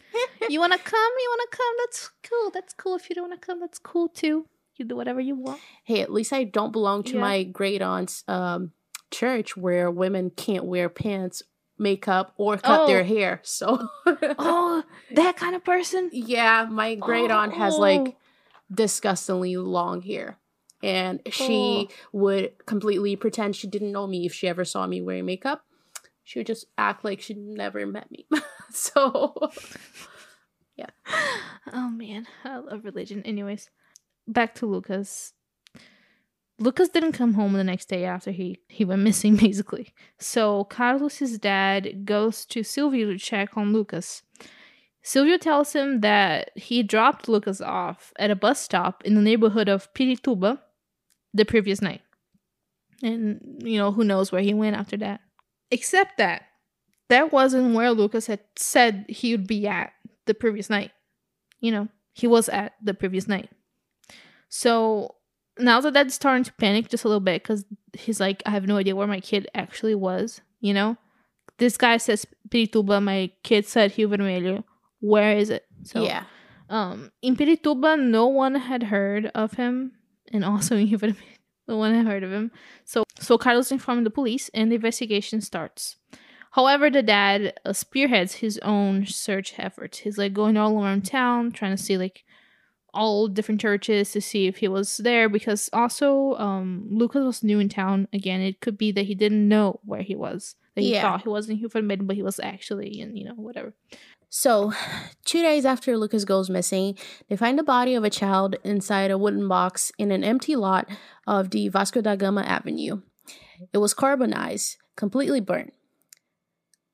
[0.50, 3.28] you want to come you want to come that's cool that's cool if you don't
[3.30, 6.44] want to come that's cool too you do whatever you want hey, at least I
[6.44, 7.20] don't belong to Yeah.
[7.20, 8.72] my great aunt's um,
[9.10, 11.42] church where women can't wear pants,
[11.78, 12.86] makeup, or cut oh.
[12.86, 13.04] their Oh.
[13.04, 13.40] hair.
[13.42, 14.82] So, oh
[15.14, 17.80] that kind of person yeah, my great aunt has Oh.
[17.80, 18.16] like
[18.72, 20.38] disgustingly long hair.
[20.82, 21.94] And she Oh.
[22.12, 25.64] would completely pretend she didn't know me if she ever saw me wearing makeup.
[26.24, 28.26] She would just act like she never met me.
[28.70, 29.50] so,
[30.76, 30.86] yeah.
[31.74, 33.68] oh man i love religion anyways
[34.26, 35.34] back to lucas
[36.60, 39.92] lucas didn't come home the next day after he he went missing basically.
[40.18, 44.22] So carlos's dad goes to silvio to check on lucas.
[45.02, 49.68] Silvio tells him that he dropped lucas off at a bus stop in the neighborhood
[49.68, 50.60] of pirituba
[51.32, 52.02] the previous night.
[53.02, 55.20] And you know who knows where he went after that.
[55.70, 56.42] Except that
[57.08, 59.92] that wasn't where lucas had said he would be at
[60.26, 60.92] the previous night.
[61.60, 63.50] You know, he was at the previous night.
[64.48, 65.16] So
[65.58, 68.66] now that dad's starting to panic just a little bit because he's like, I have
[68.66, 70.96] no idea where my kid actually was, you know?
[71.58, 74.64] This guy says Pirituba, my kid said Rio Vermelho.
[75.00, 75.66] Where is it?
[75.82, 76.24] So, yeah.
[76.68, 79.92] um, in Pirituba, no one had heard of him,
[80.32, 81.16] and also in Rio Vermelho,
[81.68, 82.50] no one had heard of him.
[82.84, 85.96] So, so Carlos informed the police, and the investigation starts.
[86.52, 89.98] However, the dad uh, spearheads his own search efforts.
[89.98, 92.24] He's like going all around town, trying to see like
[92.94, 95.28] all different churches to see if he was there.
[95.28, 98.08] Because also, um, Lucas was new in town.
[98.12, 100.54] Again, it could be that he didn't know where he was.
[100.74, 101.02] That he Yeah.
[101.02, 103.74] thought he was in Vermelho, but he was actually in you know whatever.
[104.32, 104.72] So,
[105.24, 106.96] two days after Lucas goes missing,
[107.28, 110.88] they find the body of a child inside a wooden box in an empty lot
[111.26, 113.02] of the Vasco da Gama Avenue.
[113.72, 115.72] It was carbonized, completely burnt.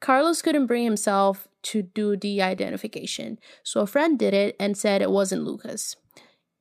[0.00, 3.38] Carlos couldn't bring himself to do the identification.
[3.62, 5.96] So a friend did it and said it wasn't Lucas.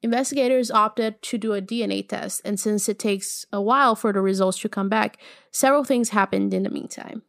[0.02, 4.22] Investigators opted to do a DNA test, and since it takes a while for the
[4.22, 5.18] results to come back,
[5.52, 7.24] several things happened in the meantime.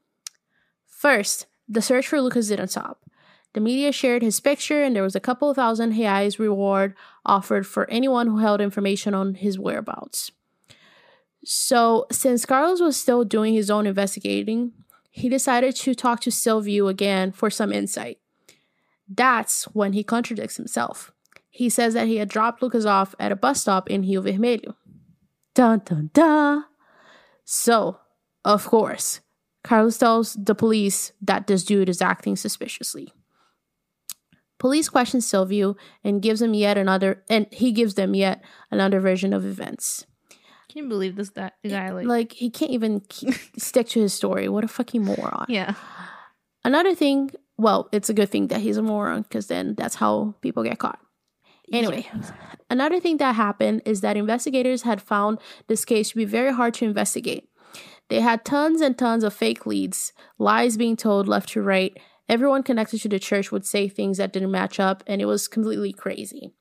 [0.86, 3.02] First, the search for Lucas didn't stop.
[3.54, 7.88] The media shared his picture, and there was a couple thousand reais reward offered for
[7.88, 10.30] anyone who held information on his whereabouts.
[11.44, 14.72] So, since Carlos was still doing his own investigating,
[15.16, 18.18] he decided to talk to Silvio again for some insight.
[19.08, 21.10] That's when he contradicts himself.
[21.48, 24.74] He says that he had dropped Lucas off at a bus stop in Rio Vermelho.
[25.54, 26.64] Dun dun dun.
[27.46, 27.98] So,
[28.44, 29.20] of course,
[29.64, 33.10] Carlos tells the police that this dude is acting suspiciously.
[34.58, 39.32] Police question Silvio and gives him yet another and he gives them yet another version
[39.32, 40.04] of events.
[40.76, 44.12] Can you believe this that guy like, Like he can't even keep, stick to his
[44.12, 44.46] story.
[44.46, 45.46] What a fucking moron.
[45.48, 45.72] yeah.
[46.66, 50.34] Another thing, well, it's a good thing that he's a moron because then that's how
[50.42, 50.98] people get caught.
[51.72, 52.06] Anyway,
[52.68, 56.74] another thing that happened is that investigators had found this case to be very hard
[56.74, 57.48] to investigate.
[58.10, 61.96] They had tons and tons of fake leads, lies being told left to right.
[62.28, 65.48] Everyone connected to the church would say things that didn't match up, and it was
[65.48, 66.52] completely crazy.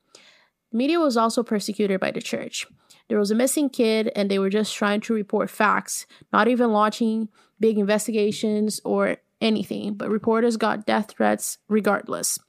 [0.72, 2.66] The media was also persecuted by the church.
[3.08, 6.72] There was a missing kid, and they were just trying to report facts, not even
[6.72, 12.40] launching big investigations or anything, but reporters got death threats regardless.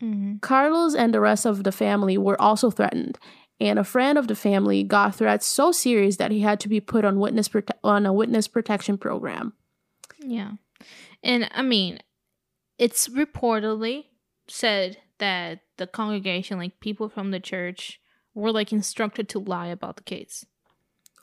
[0.00, 0.40] Mhm.
[0.40, 3.18] Carlos and the rest of the family were also threatened,
[3.60, 6.80] and a friend of the family got threats so serious that he had to be
[6.80, 9.52] put on witness prote- on a witness protection program.
[10.18, 10.52] Yeah.
[11.22, 12.00] And I mean,
[12.78, 14.06] it's reportedly
[14.48, 18.00] said that the congregation, like people from the church,
[18.34, 20.44] were like instructed to lie about the case.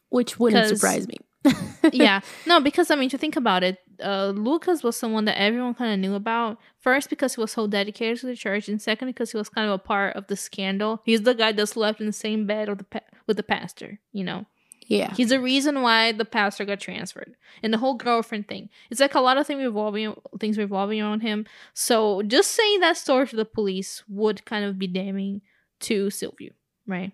[0.09, 1.17] Which wouldn't surprise me.
[1.93, 2.21] yeah.
[2.45, 5.93] No, because I mean, to think about it, uh, Lucas was someone that everyone kind
[5.93, 6.57] of knew about.
[6.79, 9.67] First, because he was so dedicated to the church, and second, because he was kind
[9.67, 11.01] of a part of the scandal.
[11.05, 13.99] He's the guy that slept in the same bed with the pa- with the pastor.
[14.11, 14.45] You know,
[14.87, 15.13] Yeah.
[15.13, 18.69] he's the reason why the pastor got transferred, and the whole girlfriend thing.
[18.89, 21.45] It's like a lot of things revolving things revolving around him.
[21.73, 25.41] So, just saying that story to the police would kind of be damning
[25.81, 26.51] to Silvio,
[26.89, 27.11] right?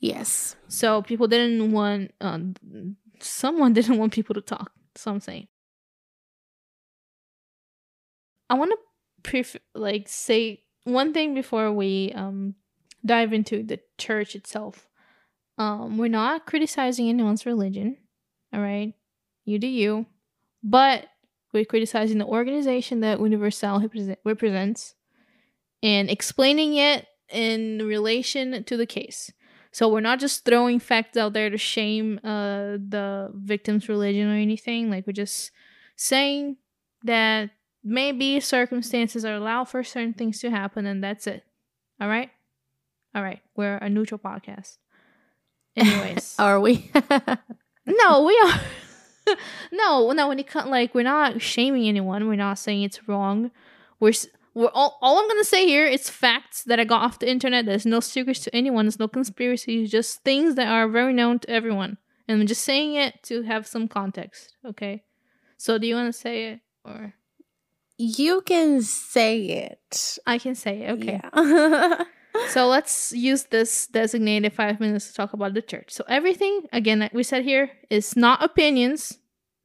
[0.00, 0.56] Yes.
[0.68, 2.54] So people didn't want, um,
[3.20, 4.72] someone didn't want people to talk.
[4.94, 5.48] So I'm saying.
[8.50, 8.78] I want to
[9.22, 12.54] pref- like say one thing before we um
[13.04, 14.88] dive into the church itself.
[15.58, 17.96] Um, we're not criticizing anyone's religion,
[18.52, 18.94] all right?
[19.44, 20.06] You do you,
[20.62, 21.06] but
[21.52, 23.88] we're criticizing the organization that Universal
[24.24, 24.94] represents
[25.82, 29.32] and explaining it in relation to the case.
[29.70, 34.34] So we're not just throwing facts out there to shame uh, the victim's religion or
[34.34, 34.90] anything.
[34.90, 35.50] Like we're just
[35.96, 36.56] saying
[37.04, 37.50] that
[37.84, 41.44] maybe circumstances are allowed for certain things to happen, and that's it.
[42.00, 42.30] All right,
[43.14, 43.40] all right.
[43.56, 44.78] We're a neutral podcast.
[45.76, 46.90] Anyways, Are we?
[47.86, 48.60] no, we are.
[49.72, 50.28] no, no.
[50.28, 52.28] When it comes, like, we're not shaming anyone.
[52.28, 53.50] We're not saying it's wrong.
[54.00, 54.12] We're
[54.58, 54.98] we're all.
[55.00, 57.64] All I'm gonna say here is facts that I got off the internet.
[57.64, 58.86] There's no secrets to anyone.
[58.86, 59.88] There's no conspiracies.
[59.88, 61.96] Just things that are very known to everyone.
[62.26, 64.56] And I'm just saying it to have some context.
[64.66, 65.04] Okay.
[65.58, 67.14] So do you want to say it or
[67.98, 70.18] you can say it.
[70.26, 70.90] I can say it?
[70.90, 71.20] Okay.
[71.22, 72.04] Yeah.
[72.50, 75.90] So let's use this designated five minutes to talk about the church.
[75.90, 79.18] So everything, again, like we said here, is not opinions,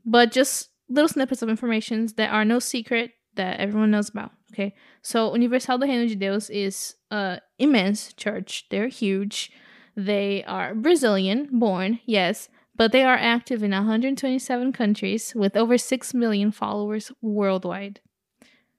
[0.03, 4.32] but just little snippets of information that are no secret that everyone knows about.
[4.54, 4.74] Okay.
[5.02, 8.66] So Universal do Reino de Deus is a immense church.
[8.70, 9.52] They're huge.
[9.96, 16.13] They are Brazilian born, yes, but they are active in 127 countries with over 6
[16.13, 18.00] million followers worldwide.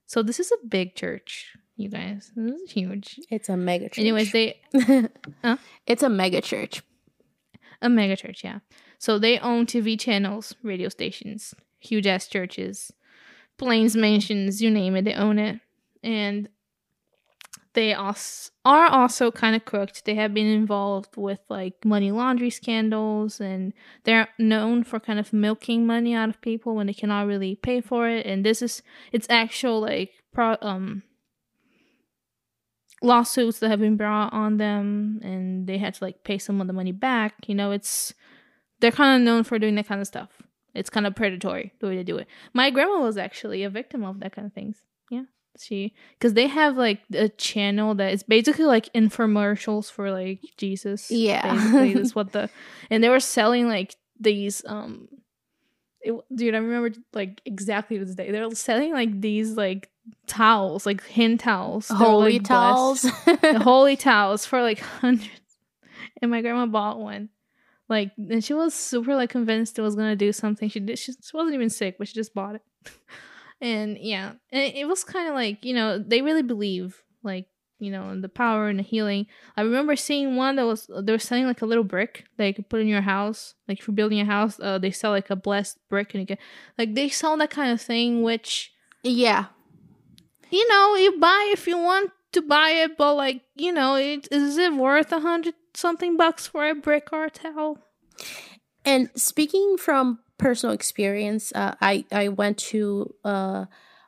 [0.07, 2.33] So this is a big church, you guys.
[2.37, 3.21] This is huge.
[3.31, 3.99] it's a mega church.
[3.99, 4.61] Anyways, they
[5.43, 5.57] Huh?
[5.87, 6.83] It's a mega church.
[7.83, 8.59] a mega church, yeah.
[8.99, 12.93] So they own TV channels, radio stations, huge ass churches,
[13.59, 15.61] planes, mansions, you name it, they own it.
[16.05, 16.49] And
[17.75, 20.03] they also are also kind of crooked.
[20.05, 23.73] They have been involved with like money laundry scandals and
[24.05, 27.81] they're known for kind of milking money out of people when they cannot really pay
[27.81, 28.27] for it.
[28.27, 28.83] And this is
[29.13, 31.02] it's actual like pro um
[33.02, 36.69] lawsuits that have been brought on them and they had to like pay some of
[36.69, 37.35] the money back.
[37.46, 38.15] You know, it's
[38.81, 40.31] they're kind of known for doing that kind of stuff.
[40.75, 42.29] It's kind of predatory the way they do it.
[42.52, 44.83] My grandma was actually a victim of that kind of things.
[45.59, 51.11] She because they have like a channel that is basically like infomercials for like Jesus.
[51.11, 51.55] Yeah.
[51.55, 52.50] basically that's what the
[52.90, 55.09] and they were selling like these um
[56.00, 58.31] it, dude, I remember like exactly this day.
[58.31, 59.90] They're selling like these like
[60.27, 63.07] towels, like hand towels, Holy like, towels.
[63.25, 65.31] blessed- holy towels for like hundreds.
[66.21, 67.31] And my grandma bought one.
[67.88, 70.69] Like, and she was super like convinced it was gonna do something.
[70.69, 70.98] She did.
[70.98, 72.63] She, she wasn't even sick, but she just bought it.
[73.65, 77.46] and yeah, and it, was kind of like you know they really believe like
[77.79, 79.27] you know in the power and the healing.
[79.56, 82.52] I remember seeing one that was they were selling like a little brick that you
[82.52, 83.54] could put in your house.
[83.67, 86.27] Like if you're building a house, uh, they sell like a blessed brick and you
[86.27, 86.38] get
[86.77, 88.71] like they sell that kind of thing, which
[89.02, 89.46] yeah.
[90.50, 94.29] you know you buy if you want to buy it, but like you know, it,
[94.31, 97.79] is it worth a hundred something bucks for a brick or a towel?
[98.85, 103.67] And speaking from personal experience, uh, I I went to uh,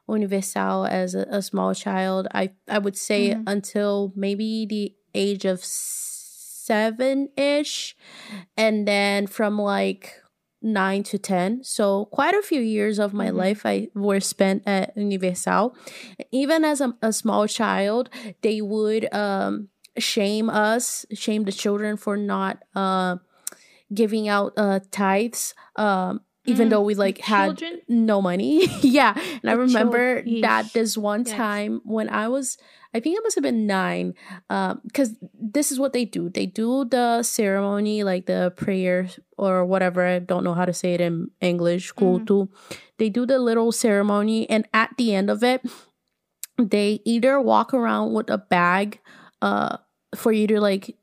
[0.09, 2.29] Universal as a, a small child.
[2.35, 3.43] I I would say Mhm.
[3.47, 7.97] until maybe the age of seven ish,
[8.57, 10.23] and then from like
[10.63, 11.63] nine to ten.
[11.63, 13.37] So quite a few years of my Mhm.
[13.37, 15.77] life I were spent at Universal.
[16.33, 18.11] Even as a, a small child,
[18.43, 19.69] they would um
[19.99, 23.17] shame us, shame the children for not uh
[23.95, 25.55] giving out uh tithes.
[25.77, 27.81] Um even Mm, though we like had Children?
[27.89, 28.67] no money.
[28.81, 29.19] yeah.
[29.43, 31.35] And I The chil- remember that this one Yes.
[31.35, 32.57] time when I was,
[32.95, 34.15] I think I must have been nine,
[34.49, 36.29] because this is what they do.
[36.31, 40.07] They do the ceremony, like the prayer or whatever.
[40.07, 41.93] I don't know how to say it in English.
[41.95, 42.47] Culto.
[42.99, 45.67] They do the little ceremony, and at the end of it,
[46.63, 49.01] they either walk around with a bag,
[49.43, 49.79] uh,
[50.15, 50.95] for you to like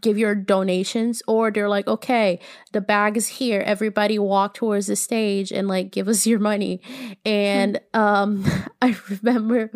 [0.00, 2.40] give your donations or they're like okay
[2.72, 3.60] the bag is here.
[3.60, 6.80] Everybody walk towards the stage and like give us your money.
[7.24, 8.44] And um
[8.82, 9.66] i remember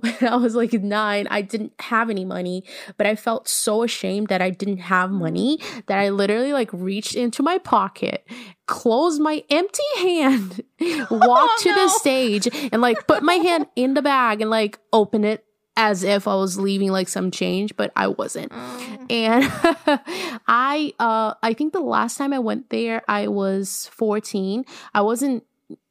[0.00, 2.64] when i was like nine i didn't have any money
[2.96, 7.14] but i felt so ashamed that i didn't have money that i literally like reached
[7.14, 8.26] into my pocket
[8.66, 10.62] closed my empty hand
[11.10, 15.24] walked to the stage and like put my hand in the bag and like open
[15.24, 15.44] it
[15.76, 19.06] as if i was leaving like some change but i wasn't Oh.
[19.10, 19.44] and
[20.48, 24.64] i uh i think the last time i went there i was 14
[24.94, 25.44] i wasn't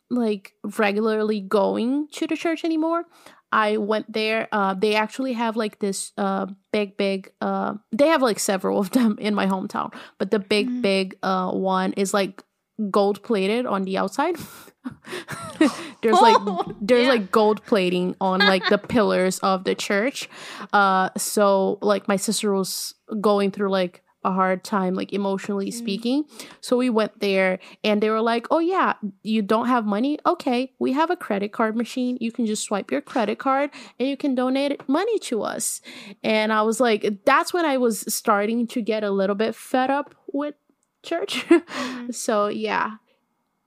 [0.10, 3.04] like regularly going to the church anymore
[3.52, 8.22] i went there uh they actually have like this uh big big uh they have
[8.22, 10.82] like several of them in my hometown but the big Mhm.
[10.82, 12.44] big uh one is like
[12.92, 14.36] gold plated on the outside
[16.02, 16.38] there's like
[16.82, 17.10] there's Yeah.
[17.10, 20.30] like gold plating on like the pillars of the church.
[20.74, 25.74] Uh so like my sister was going through like a hard time like emotionally Mm.
[25.74, 26.24] speaking.
[26.60, 30.18] So we went there and they were like oh yeah you don't have money?
[30.26, 32.18] Okay we have a credit card machine.
[32.20, 33.70] You can just swipe your credit card
[34.00, 35.80] and you can donate money to us.
[36.24, 39.90] And i was like that's when i was starting to get a little bit fed
[39.92, 40.56] up with
[41.04, 41.46] church.
[41.48, 42.14] Mhm.
[42.16, 42.96] so yeah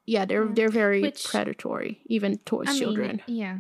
[0.09, 3.59] yeah they're they're very Which- predatory even towards I mean, children yeah.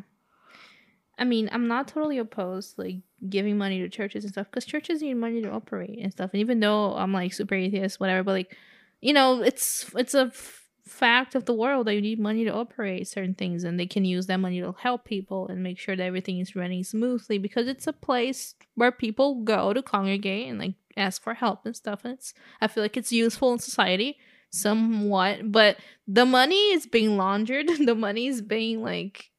[1.18, 2.96] I mean, I'm not totally opposed like
[3.28, 6.30] giving money to churches and stuff because churches need money to operate and stuff.
[6.32, 8.56] And even though I'm like super atheist, whatever, but like,
[9.00, 12.54] you know, it's it's a f- fact of the world that you need money to
[12.54, 15.96] operate certain things, and they can use that money to help people and make sure
[15.96, 20.60] that everything is running smoothly because it's a place where people go to congregate and
[20.60, 22.04] like ask for help and stuff.
[22.04, 24.18] And it's I feel like it's useful in society
[24.50, 25.76] somewhat, but
[26.06, 27.68] the money is being laundered.
[27.84, 29.30] the money is being like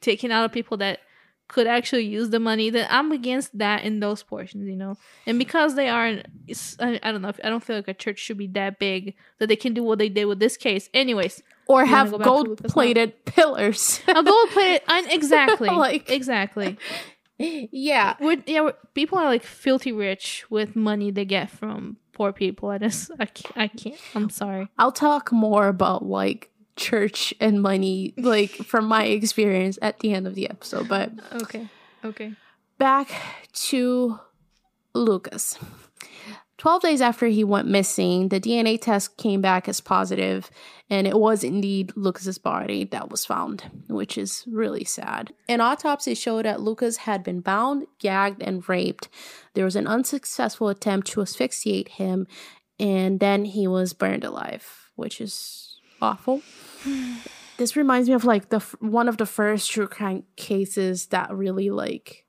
[0.00, 1.00] taken out of people that
[1.48, 2.70] could actually use the money.
[2.70, 4.96] That i'm against that in those portions you know?
[5.26, 6.26] And because they aren't
[6.80, 9.14] I, I don't know if, i don't feel like a church should be that big
[9.38, 10.88] that they can do what they did with this case.
[10.92, 14.00] Anyways or have go back to Lucas gold plated pillars.
[14.08, 16.78] A gold plated, exactly Like- exactly.
[17.38, 18.16] yeah.
[18.20, 22.70] We're, yeah we're, people are like filthy rich with money they get from poor people
[22.70, 27.60] i just i can't, I can't i'm sorry I'll talk more about like church and
[27.62, 30.88] money, like from my experience at the end of the episode.
[30.88, 31.10] But
[31.42, 31.68] okay
[32.04, 32.34] okay
[32.78, 33.10] back
[33.52, 34.20] to
[34.94, 35.58] Lucas.
[36.58, 40.50] 12 days after he went missing, the DNA test came back as positive,
[40.88, 45.34] and it was indeed Lucas's body that was found, which is really sad.
[45.48, 49.08] An autopsy showed that Lucas had been bound, gagged, and raped.
[49.52, 52.26] There was an unsuccessful attempt to asphyxiate him,
[52.80, 56.40] and then he was burned alive, which is awful.
[57.58, 61.68] this reminds me of like the one of the first true crime cases that really
[61.70, 62.25] like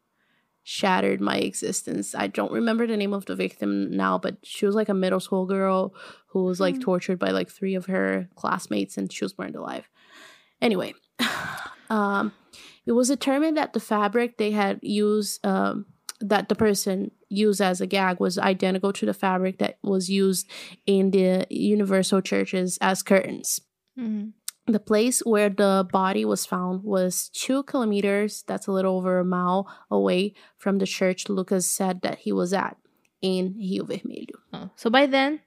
[0.69, 2.13] shattered my existence.
[2.13, 5.21] I don't remember the name of the victim now, but she was like a middle
[5.21, 5.93] school girl
[6.27, 6.81] who was like Hmm.
[6.81, 9.87] tortured by like three of her classmates and she was burned alive.
[10.61, 10.93] Anyway,
[11.89, 12.33] um
[12.85, 15.85] it was determined that the fabric they had used um
[16.19, 20.49] that the person used as a gag was identical to the fabric that was used
[20.85, 23.61] in the universal churches as curtains.
[23.97, 24.33] Mhm.
[24.67, 29.25] The place where the body was found was two kilometers, that's a little over a
[29.25, 32.75] mile away from the church Lucas said that he was at
[33.21, 34.35] in Rio Vermelho.
[34.51, 35.39] Oh, so by then,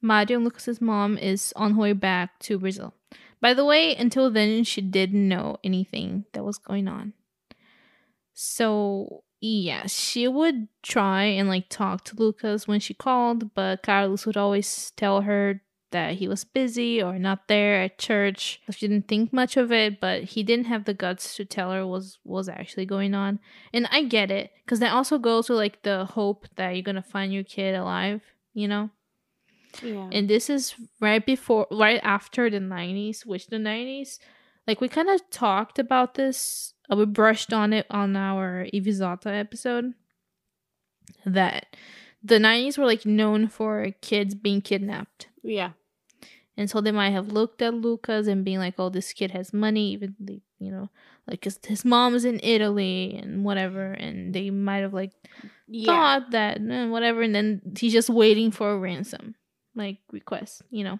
[0.00, 2.94] Mario and Lucas's mom is on her way back to Brazil.
[3.42, 7.12] By the way, until then, she didn't know anything that was going on.
[8.32, 14.24] So, yeah, she would try and like talk to Lucas when she called, but Carlos
[14.24, 18.60] would always tell her that he was busy or not there at church.
[18.70, 21.86] She didn't think much of it, but he didn't have the guts to tell her
[21.86, 23.38] was was actually going on.
[23.72, 26.96] And I get it cuz that also goes with like the hope that you're going
[26.96, 28.22] to find your kid alive,
[28.54, 28.90] you know?
[29.82, 30.08] Yeah.
[30.12, 34.18] And this is right before right after the 90s, which the 90s
[34.66, 39.00] like we kind of talked about this, uh, we brushed on it on our Ives
[39.00, 39.94] Ota episode
[41.24, 41.76] that
[42.22, 45.72] the 90s were like known for kids being kidnapped yeah.
[46.56, 49.52] and so they might have looked at Lucas and being like, "Oh, this kid has
[49.52, 50.90] money," even they, you know,
[51.26, 55.12] like his, his mom's in Italy and whatever, and they might have like
[55.68, 55.86] Yeah.
[55.86, 59.34] thought that eh, whatever, and then he's just waiting for a ransom,
[59.74, 60.98] like request, you know.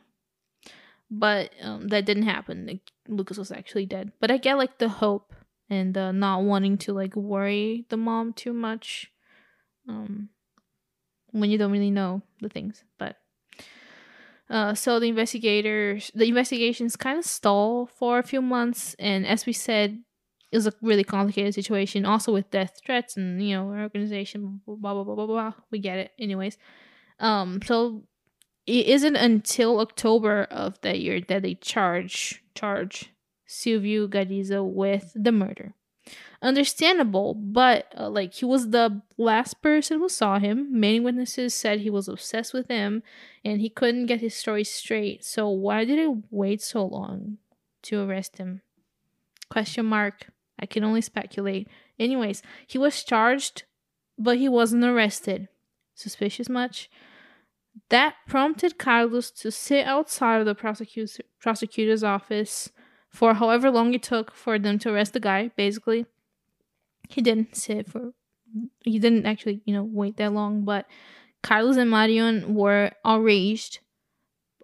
[1.11, 2.67] But um, that didn't happen.
[2.67, 4.13] Like, Lucas was actually dead.
[4.21, 5.35] But I get like the hope
[5.71, 9.11] and the not wanting to like worry the mom too much,
[9.89, 10.31] um,
[11.31, 13.17] when you don't really know the things, but.
[14.49, 19.45] Uh, so the investigators, the investigations kind of stall for a few months, and as
[19.45, 19.99] we said,
[20.53, 22.07] it was a really complicated situation.
[22.07, 25.53] Also with death threats and you know organization, blah blah blah blah blah.
[25.71, 26.59] We get it, anyways.
[27.19, 28.05] Um, so
[28.67, 33.13] it isn't until October of that year that they charge charge
[33.47, 35.75] Silvio Galiza with the murder.
[36.43, 40.69] Understandable, but uh, like he was the last person who saw him.
[40.79, 43.03] Many witnesses said he was obsessed with him
[43.45, 45.25] and he couldn't get his story straight.
[45.25, 47.39] So why did it wait so long
[47.85, 48.61] to arrest him?
[49.49, 50.27] Question mark.
[50.59, 51.69] I can only speculate.
[51.99, 53.65] Anyways, he was charged,
[54.19, 55.49] but he wasn't arrested.
[55.95, 56.91] Suspicious much?
[57.91, 62.71] That prompted Carlos to sit outside of the prosecutor, prosecutor's office
[63.09, 66.07] for however long it took for them to arrest the guy, basically.
[67.09, 68.13] He didn't sit for
[68.85, 70.87] he didn't actually, you know, wait that long, but
[71.43, 73.81] Carlos and Marion were outraged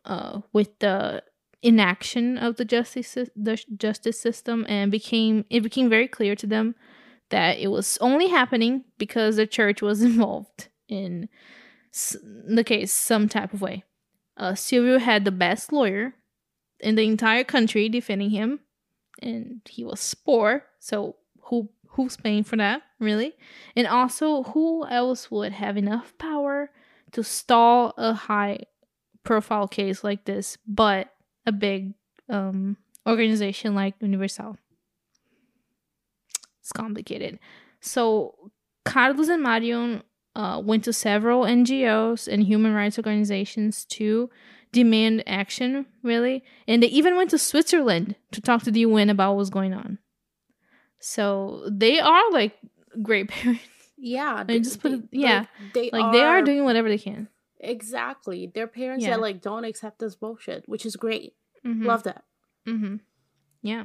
[0.05, 1.23] uh, with the
[1.63, 6.75] inaction of the justice the justice system, and became it became very clear to them
[7.31, 11.29] that it was only happening because the church was involved in
[12.47, 13.85] the case some type of way.
[14.37, 16.15] Uh, Silvio had the best lawyer
[16.81, 18.61] in the entire country defending him,
[19.21, 23.35] and he was poor, so who who's paying for that really?
[23.77, 26.71] And also, who else would have enough power
[27.11, 28.61] to stall a high
[29.25, 31.13] profile case like this, but
[31.45, 31.93] a big
[32.31, 32.77] um,
[33.07, 34.57] organization like Universal?
[36.61, 37.39] It's complicated.
[37.81, 38.53] So,
[38.85, 40.03] Carlos and Marion
[40.35, 44.31] uh, went to several NGOs and human rights organizations to
[44.73, 46.43] demand action, really.
[46.67, 49.99] And they even went to Switzerland to talk to the UN about what's going on.
[51.03, 52.57] So, they are like
[53.03, 53.63] great parents.
[53.99, 54.45] Yeah.
[54.49, 55.41] I just put it- yeah.
[55.41, 57.29] Like, they Like, they are doing whatever they can.
[57.61, 58.51] exactly.
[58.53, 59.11] They're parents Yeah.
[59.11, 61.35] that like don't accept this bullshit, which is great.
[61.65, 61.85] Mhm.
[61.85, 62.25] Love that.
[62.67, 62.97] Mm-hmm.
[63.63, 63.85] Yeah.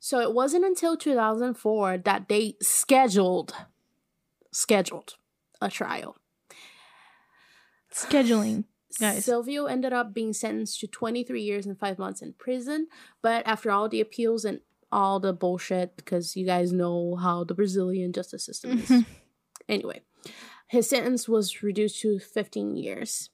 [0.00, 3.52] So it wasn't until 2004 that they scheduled
[4.50, 5.16] scheduled
[5.60, 6.16] a trial.
[7.92, 8.64] Scheduling.
[9.00, 9.24] Guys.
[9.24, 12.88] Silvio ended up being sentenced to 23 years and 5 months in prison,
[13.22, 14.60] but after all the appeals and
[14.90, 18.88] all the bullshit because you guys know how the Brazilian justice system is.
[18.88, 19.06] Mhm.
[19.68, 20.00] Anyway,
[20.68, 23.30] his sentence was reduced to 15 years.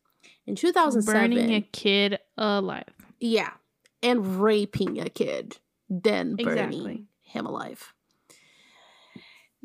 [0.47, 2.85] In 2007, Burning a kid alive.
[3.21, 3.53] yeah,
[4.03, 7.07] and raping a kid, then burning Exactly.
[7.21, 7.94] him alive.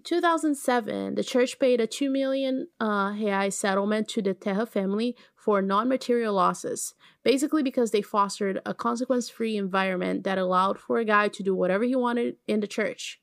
[0.04, 5.62] 2007, the church paid a 2 million uh, reais settlement to the Terra family for
[5.62, 6.93] non material losses,
[7.24, 11.56] basically because they fostered a consequence free environment that allowed for a guy to do
[11.56, 13.22] whatever he wanted in the church.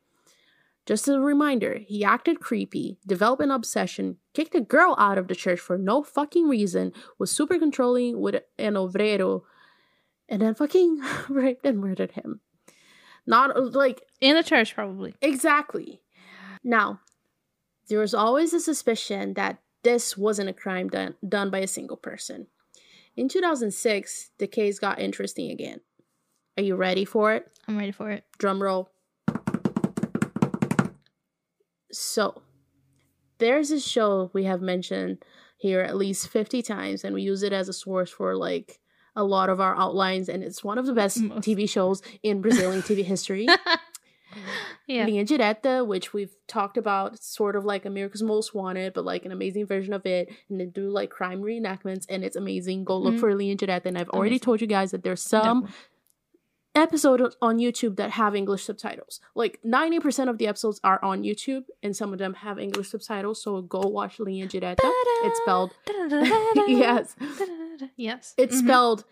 [0.87, 5.27] Just as a reminder, he acted creepy, developed an obsession, kicked a girl out of
[5.27, 9.43] the church for no fucking reason, was super controlling with an obreiro,
[10.29, 12.41] and then fucking raped and murdered him.
[13.27, 15.15] Not like In the church, probably.
[15.21, 16.01] Exactly.
[16.67, 16.99] Now,
[17.89, 21.97] there was always a suspicion that this wasn't a crime done, done by a single
[21.97, 22.49] person.
[23.17, 25.81] In 2006, the case got interesting again.
[26.59, 27.47] Are you ready for it?
[27.69, 28.25] I'm ready for it.
[28.39, 28.91] Drum roll.
[31.93, 32.43] So,
[33.39, 35.25] there's a show we have mentioned
[35.59, 38.81] here at least 50 times, and we use it as a source for like
[39.15, 41.47] a lot of our outlines, and it's one of the best Most.
[41.47, 43.47] TV shows in Brazilian TV history.
[44.87, 45.07] yeah.
[45.07, 49.33] Linha Direta, which we've talked about, sort of like America's Most Wanted, but like an
[49.33, 50.29] amazing version of it.
[50.49, 52.85] And they do like crime reenactments, and it's amazing.
[52.85, 53.21] Go look Mhm.
[53.21, 53.87] for Linha Direta.
[53.87, 55.77] And I've already told you guys that there's some Definitely.
[56.75, 59.21] episodes on YouTube that have English subtitles.
[59.35, 63.43] Like 90% of the episodes are on YouTube, and some of them have English subtitles.
[63.43, 64.77] So go watch Linha Direta.
[65.25, 65.73] It's spelled,
[66.69, 67.17] yes,
[67.97, 68.35] Yes.
[68.37, 68.65] it's Mhm.
[68.65, 69.05] spelled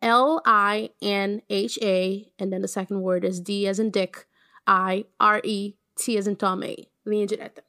[0.00, 4.26] L I N H A, and then the second word is D as in Dick,
[4.66, 6.88] I R E T as in Tommy.
[7.06, 7.60] Linha direta.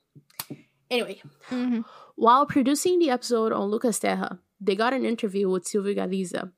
[0.90, 1.84] Anyway, Mhm.
[2.16, 6.52] while producing the episode on Lucas Terra, they got an interview with Silvio Galiza,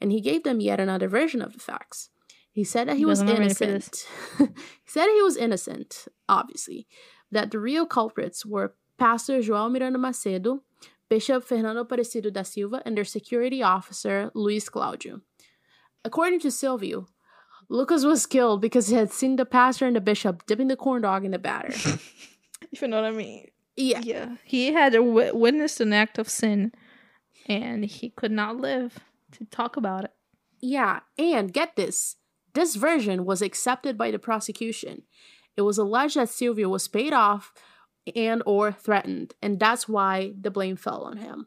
[0.00, 2.10] and he gave them yet another version of the facts.
[2.52, 4.06] He said that he was guys are not ready for this.
[4.38, 4.56] innocent.
[4.84, 6.86] he said he was innocent, obviously,
[7.30, 10.60] that the real culprits were Pastor Joel Miranda Macedo,
[11.08, 15.22] Bishop Fernando Aparecido da Silva, and their security officer, Luis Claudio.
[16.04, 17.06] According to Silvio,
[17.68, 21.02] Lucas was killed because he had seen the pastor and the bishop dipping the corn
[21.02, 21.72] dog in the batter.
[22.70, 23.48] If you know what I mean.
[23.76, 24.00] yeah.
[24.02, 24.36] Yeah.
[24.44, 26.72] He had w- witnessed an act of sin
[27.46, 28.98] and he could not live
[29.32, 30.12] to talk about it.
[30.60, 32.16] Yeah, and get this.
[32.54, 35.02] This version was accepted by the prosecution.
[35.56, 37.54] It was alleged that Silvio was paid off
[38.14, 41.46] and or threatened, and that's why the blame fell on him.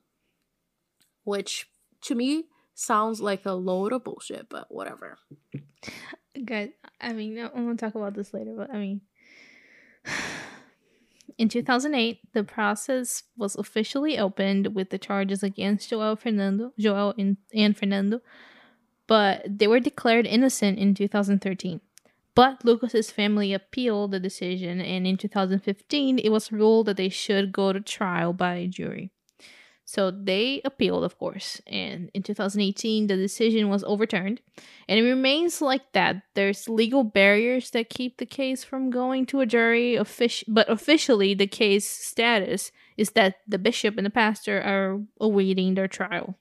[1.23, 1.69] Which
[2.03, 2.45] to me
[2.81, 5.17] sounds like a load of bullshit, but whatever.
[6.45, 6.69] Guys,
[6.99, 9.01] I mean, I'm to talk about this later, but I mean,
[11.37, 17.37] in 2008, the process was officially opened with the charges against Joel Fernando, Joel and,
[17.53, 18.21] and Fernando,
[19.07, 21.81] but they were declared innocent in 2013.
[22.33, 27.51] But Lucas's family appealed the decision, and in 2015, it was ruled that they should
[27.51, 29.11] go to trial by jury.
[29.91, 34.39] So they appealed, of course, and in 2018, the decision was overturned.
[34.87, 36.23] And it remains like that.
[36.33, 41.33] There's legal barriers that keep the case from going to a jury, offic- but officially,
[41.33, 46.39] the case status is that the bishop and the pastor are awaiting their trial.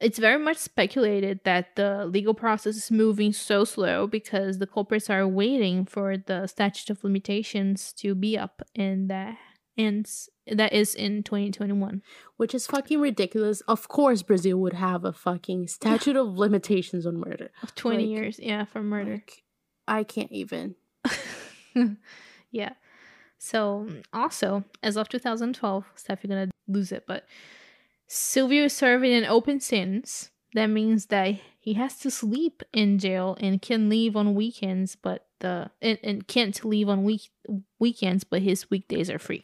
[0.00, 5.10] It's very much speculated that the legal process is moving so slow because the culprits
[5.10, 9.36] are waiting for the statute of limitations to be up, and that
[9.76, 12.02] ends that is in 2021.
[12.36, 13.60] Which is fucking ridiculous.
[13.62, 17.50] Of course, Brazil would have a fucking statute of limitations on murder.
[17.62, 19.12] Of 20 Like- years, yeah, for murder.
[19.12, 19.42] Like,
[19.88, 20.74] I can't even.
[22.50, 22.72] yeah.
[23.38, 27.26] So also, as of 2012, Steph, you're gonna lose it, but
[28.06, 30.30] Silvio is serving an open sentence.
[30.54, 35.26] That means that he has to sleep in jail and can leave on weekends, but
[35.40, 37.30] the and, and can't leave on week
[37.78, 39.42] weekends, but his weekdays are free.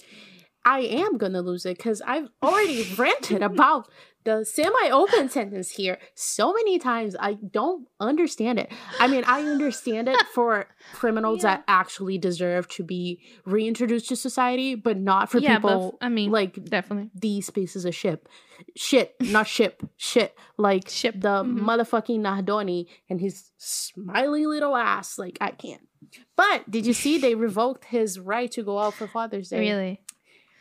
[0.64, 3.88] I am gonna lose it because I've already ranted about
[4.24, 7.16] the semi-open sentence here so many times.
[7.18, 8.70] I don't understand it.
[9.00, 11.56] I mean, I understand it for criminals Yeah.
[11.56, 16.08] that actually deserve to be reintroduced to society, but not for yeah, people but I
[16.08, 17.10] mean, like definitely.
[17.14, 18.24] these pieces of shit.
[18.76, 20.36] Shit, not ship, shit.
[20.56, 21.58] Like Ship, the mhm.
[21.60, 25.18] motherfucking Nardoni and his smiling little ass.
[25.18, 25.82] Like, I can't.
[26.36, 29.58] But did you see they revoked his right to go out for Father's Day?
[29.58, 30.00] Really,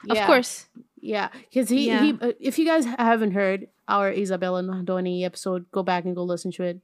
[0.06, 0.22] Yeah.
[0.22, 0.68] of course.
[1.04, 2.04] Yeah, because he, Yeah.
[2.04, 6.24] he uh, if you guys haven't heard our Isabella Nardoni episode, go back and go
[6.24, 6.80] listen to it.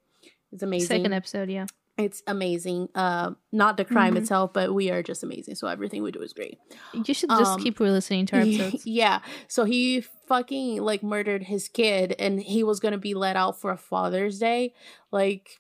[0.51, 0.87] It's amazing.
[0.87, 1.65] Second episode, yeah.
[1.97, 2.89] It's amazing.
[2.93, 4.19] Uh, not the crime Mhm.
[4.19, 5.55] itself, but we are just amazing.
[5.55, 6.59] So everything we do is great.
[6.93, 8.85] You should just Um, keep re-listening to our episodes.
[8.85, 9.21] yeah.
[9.47, 13.71] So he fucking like murdered his kid, and he was gonna be let out for
[13.71, 14.73] a Father's Day.
[15.11, 15.59] Like,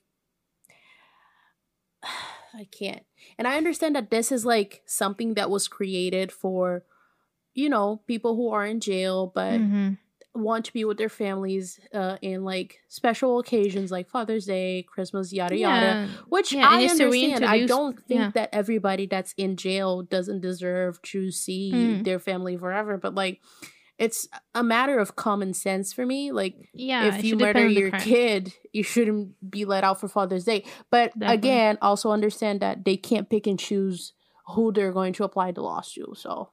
[2.53, 3.03] I can't.
[3.37, 6.83] And I understand that this is like something that was created for,
[7.57, 9.97] you know, people who are in jail, but Mhm.
[10.35, 15.33] want to be with their families uh, in like special occasions like Father's Day, Christmas,
[15.33, 16.07] yada yada.
[16.29, 17.43] Which Yeah, I understand.
[17.43, 18.31] I don't think yeah.
[18.35, 22.03] that everybody that's in jail doesn't deserve to see Mm.
[22.05, 23.41] their family forever, but like
[23.97, 26.31] it's a matter of common sense for me.
[26.31, 27.07] Like yeah.
[27.15, 30.63] if you murder your kid, you shouldn't be let out for Father's Day.
[30.91, 31.33] But Definitely.
[31.33, 34.13] again, also understand that they can't pick and choose
[34.53, 36.13] who they're going to apply the laws to.
[36.15, 36.49] So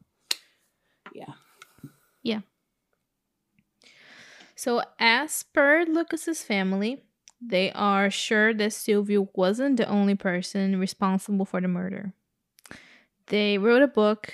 [4.57, 7.03] So, as per Lucas's family,
[7.41, 12.13] they are sure that Silvio wasn't the only person responsible for the murder.
[13.27, 14.33] They wrote a book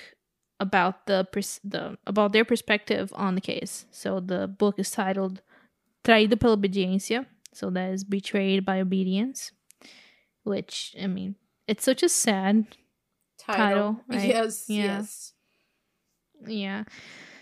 [0.59, 3.85] about the, pers- the about their perspective on the case.
[3.91, 5.41] So the book is titled
[6.03, 9.51] "Traído pela obediência," so that is betrayed by obedience.
[10.43, 11.35] Which I mean,
[11.67, 12.65] it's such a sad
[13.37, 14.29] Title, right?
[14.35, 14.97] Yes, Yeah.
[14.97, 15.33] yes.
[16.45, 16.83] Yeah.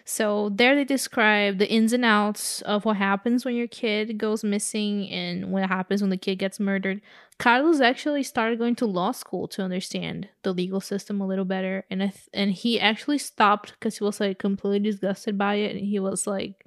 [0.06, 4.44] So there they describe the ins and outs of what happens when your kid goes
[4.44, 7.02] missing and what happens when the kid gets murdered.
[7.38, 11.86] Carlos actually started going to law school to understand the legal system a little better,
[11.92, 16.00] and and he actually stopped because he was like completely disgusted by it, and he
[16.00, 16.66] was like,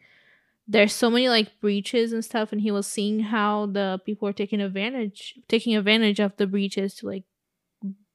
[0.69, 4.33] "There's so many like breaches and stuff," and he was seeing how the people were
[4.33, 7.25] taking advantage, taking advantage of the breaches to like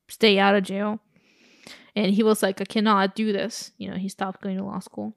[0.09, 1.01] stay out of jail
[1.97, 3.71] and he was like i cannot do this.
[3.77, 5.15] You know he stopped going to law school.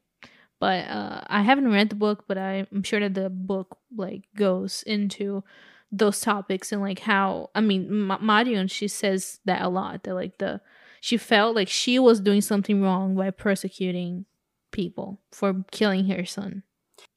[0.59, 4.83] But uh, i haven't read the book but i'm sure that the book like goes
[4.87, 5.43] into
[5.91, 10.14] those topics and like how i mean M- marion she says that a lot that
[10.14, 10.61] like the
[11.01, 14.26] she felt like she was doing something wrong by persecuting
[14.70, 16.62] people for killing her son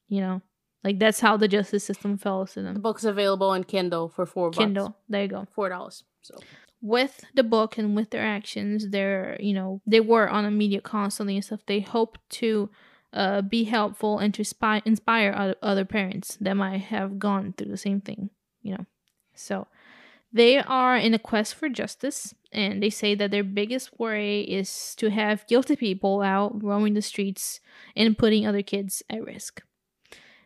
[0.08, 0.42] you know?
[0.82, 2.74] Like that's how the justice system felt to them.
[2.74, 4.58] The book's available on Kindle for four bucks.
[4.58, 4.96] kindle.
[5.08, 5.46] There you go.
[5.54, 6.04] Four dollars.
[6.20, 6.34] So
[6.84, 10.82] with the book and with their actions, they're you know they were on the media
[10.82, 11.64] constantly and stuff.
[11.66, 12.68] They hope to
[13.14, 17.70] uh, be helpful and to spy- inspire other, other parents that might have gone through
[17.70, 18.28] the same thing.
[18.60, 18.86] You know,
[19.34, 19.66] so
[20.30, 24.94] they are in a quest for justice, and they say that their biggest worry is
[24.96, 27.60] to have guilty people out roaming the streets
[27.96, 29.62] and putting other kids at risk.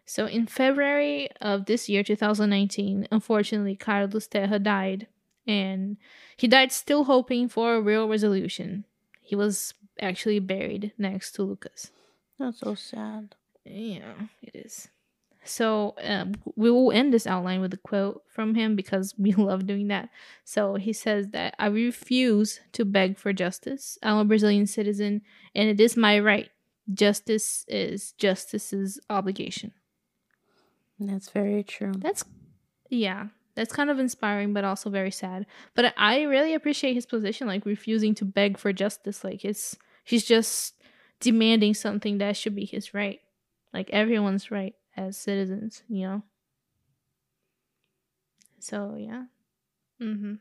[0.05, 5.09] So in February of this year, 2019, unfortunately, Carlos Terra died
[5.49, 5.96] and
[6.36, 8.84] he died still hoping for a real resolution.
[9.22, 11.90] He was actually buried next to Lucas.
[12.38, 13.34] that's so sad.
[13.64, 14.88] Yeah, it is.
[15.44, 19.66] So um, we will end this outline with a quote from him because we love
[19.66, 20.11] doing that.
[20.44, 23.99] So he says that I refuse to beg for justice.
[24.03, 25.22] I'm a Brazilian citizen
[25.55, 26.51] and it is my right.
[26.92, 29.72] Justice is justice's obligation.
[31.01, 31.92] That's very true.
[31.96, 32.24] That's
[32.90, 33.28] yeah,
[33.59, 35.44] that's kind of inspiring, but also very sad.
[35.74, 39.24] But I really appreciate his position, like refusing to beg for justice.
[39.24, 40.74] Like it's he's just
[41.18, 43.18] demanding something that should be his right,
[43.74, 46.22] like everyone's right as citizens, you know.
[48.61, 49.24] So yeah.
[50.00, 50.34] Mm-hmm.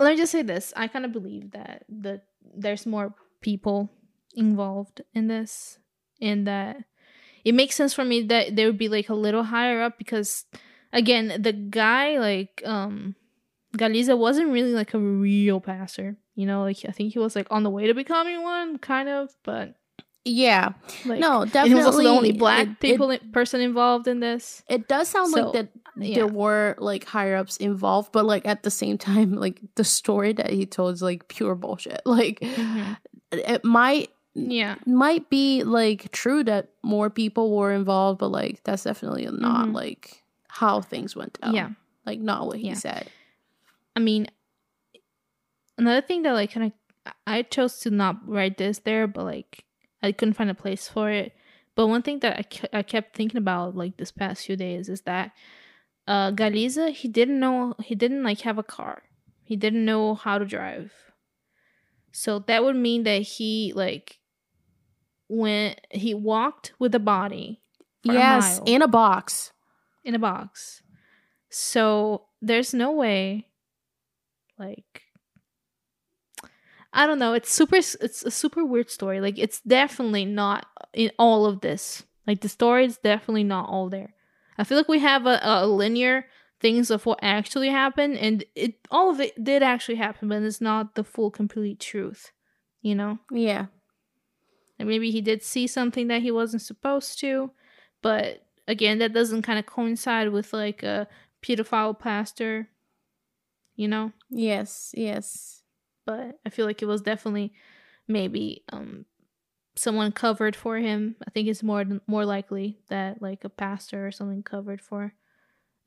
[0.00, 2.20] Let me just say this: I kind of believe that the
[2.52, 3.92] there's more people
[4.34, 5.78] involved in this,
[6.20, 6.78] and that
[7.44, 10.46] it makes sense for me that they would be like a little higher up because
[10.92, 13.14] again the guy like um
[13.76, 17.46] galiza wasn't really like a real passer you know like i think he was like
[17.50, 19.74] on the way to becoming one kind of but
[20.24, 20.72] Yeah.
[21.06, 21.68] like no, definitely.
[21.70, 25.30] he was the only black it- people It, person involved in this it does sound
[25.30, 26.14] So, like that yeah.
[26.16, 30.32] there were like higher ups involved, but like at the same time, like the story
[30.34, 32.00] that he told is like pure bullshit.
[32.06, 32.96] Like Mhm.
[33.32, 38.84] it might yeah might be like true that more people were involved, but like that's
[38.84, 39.74] definitely not Mhm.
[39.74, 40.19] like
[40.60, 41.54] how things went down.
[41.54, 41.70] yeah
[42.06, 42.74] Like not what he Yeah.
[42.74, 43.10] said.
[43.96, 44.28] I mean,
[45.78, 49.64] another thing that like kind of I chose to not write this there, but like
[50.02, 51.32] I couldn't find a place for it.
[51.74, 54.88] But one thing that I, ke- I kept thinking about like this past few days
[54.88, 55.32] is that
[56.06, 59.02] uh Galiza he didn't know he didn't like have a car.
[59.42, 60.92] He didn't know how to drive.
[62.12, 64.18] So that would mean that he like
[65.28, 67.62] went he walked with a body
[68.08, 69.52] a yes, mile in a box.
[70.04, 70.82] In a box.
[71.50, 73.48] So there's no way
[74.58, 75.02] like
[76.92, 79.20] I don't know, it's super it's a super weird story.
[79.20, 82.04] Like it's definitely not in all of this.
[82.26, 84.14] Like the story is definitely not all there.
[84.58, 86.26] I feel like we have a, a linear
[86.60, 90.60] things of what actually happened and it all of it did actually happen, but it's
[90.60, 92.32] not the full complete truth.
[92.82, 93.18] You know?
[93.30, 93.66] Yeah.
[94.78, 97.50] And maybe he did see something that he wasn't supposed to,
[98.02, 101.08] but again, that doesn't kind of coincide with like a
[101.42, 102.68] pedophile pastor,
[103.76, 104.12] you know.
[104.28, 104.92] Yes.
[104.96, 105.62] Yes.
[106.06, 107.52] But I feel like it was definitely
[108.08, 109.04] maybe um
[109.76, 111.16] someone covered for him.
[111.26, 115.14] I think it's more more likely that like a pastor or something covered for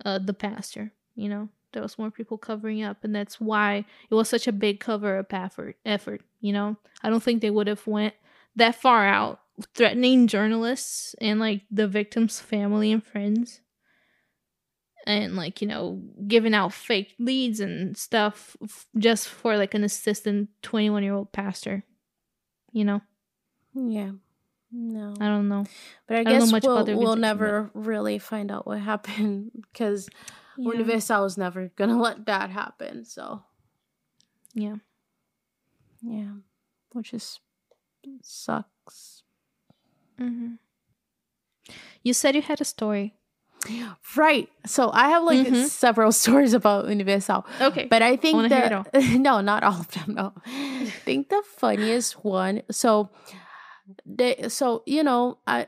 [0.06, 1.50] uh the pastor, you know.
[1.74, 5.20] There was more people covering up and that's why it was such a big cover
[5.20, 6.78] up effort effort, you know.
[7.04, 8.16] I don't think they would have went
[8.58, 9.42] that far out
[9.76, 13.62] threatening journalists and like the victim's family and friends
[15.06, 19.84] and like you know giving out fake leads and stuff f- just for like an
[19.84, 21.84] assistant 21 year old pastor
[22.72, 23.02] you know
[23.76, 24.12] Yeah.
[24.72, 25.14] No.
[25.20, 25.66] i don't know
[26.08, 30.10] But I know guess we'll, we'll never really find out what happened because
[30.58, 33.06] Universal was never gonna let that happen.
[33.06, 33.44] So
[34.54, 34.76] yeah
[36.02, 36.34] yeah,
[36.92, 37.40] which is
[38.22, 39.23] sucks.
[40.18, 40.54] Hmm
[42.04, 43.16] you said you had a story
[44.18, 44.50] Right.
[44.66, 45.70] So I have like Mhm.
[45.70, 48.72] several stories about Universal, okay but I think that
[49.28, 50.16] no, not all of them.
[50.16, 52.62] No, I think the funniest one.
[52.72, 53.10] So
[54.06, 55.66] they so you know I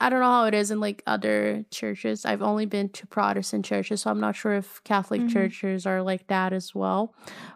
[0.00, 2.26] I don't know how it is in like other churches.
[2.26, 5.28] I've only been to Protestant churches, so I'm not sure if Catholic Mhm.
[5.32, 7.14] churches are like that as well.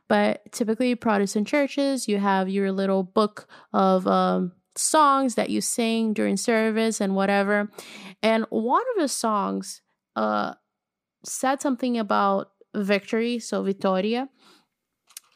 [0.08, 6.12] But typically, Protestant churches, you have your little book of um, songs that you sing
[6.12, 7.70] during service and whatever.
[8.22, 9.82] And one of the songs
[10.16, 10.54] uh,
[11.24, 14.28] said something about victory, so Vittoria.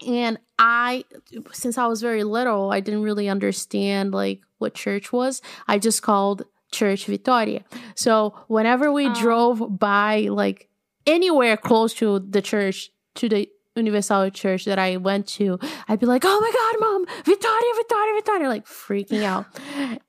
[0.06, 1.04] And I,
[1.52, 5.40] since I was very little, I didn't really understand like what church was.
[5.66, 7.64] I just called church Vittoria.
[7.94, 9.14] So whenever we Oh.
[9.14, 10.68] drove by like
[11.06, 15.58] anywhere close to the church, to the Universal Church that I went to,
[15.88, 19.46] I'd be like, "Oh my God, mom, Vittoria, Vittoria, Vittoria!" Like freaking out.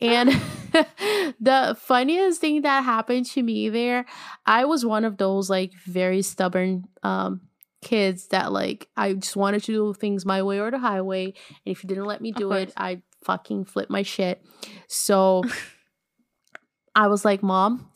[0.01, 0.29] and
[1.39, 4.05] the funniest thing that happened to me there,
[4.45, 7.41] I was one of those like very stubborn um
[7.81, 11.33] kids that like I just wanted to do things my way or the highway, and
[11.65, 12.73] if you didn't let me do it.
[12.77, 14.41] I fucking flip my shit.
[14.87, 15.43] So
[16.95, 17.89] I was like, Mom,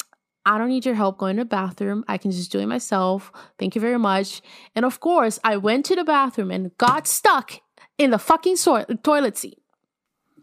[0.45, 2.03] I don't need your help going to the bathroom.
[2.07, 3.31] I can just do it myself.
[3.59, 4.41] Thank you very much.
[4.75, 7.59] And of course, I went to the bathroom and got stuck
[7.97, 9.59] in the fucking so- toilet seat.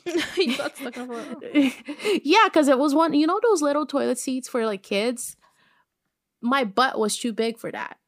[0.36, 1.74] you got stuck on a
[2.22, 5.36] yeah, because it was one, you know, those little toilet seats for like kids?
[6.40, 7.98] My butt was too big for that.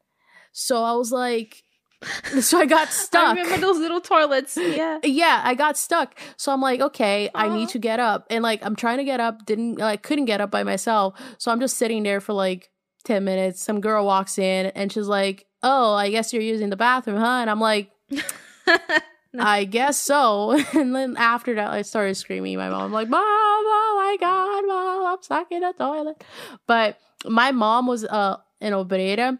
[0.53, 1.63] So I was like,
[2.41, 3.23] so I got stuck.
[3.37, 4.57] I remember those little toilets.
[4.57, 4.99] Yeah.
[5.03, 6.17] yeah i got stuck.
[6.37, 8.25] So i'm like okay i need to get up.
[8.29, 11.19] And like i'm trying to get up didn't like couldn't get up by myself.
[11.37, 12.69] So i'm just sitting there for like
[13.05, 13.61] 10 minutes.
[13.61, 17.39] Some girl walks in and she's like oh i guess you're using the bathroom huh?
[17.41, 17.91] And i'm like
[19.39, 20.51] i guess so.
[20.73, 22.57] And then after that i started screaming.
[22.57, 26.23] My mom I'm like mom oh my god mom i'm stuck in the toilet.
[26.65, 29.37] But my mom was uh an obreira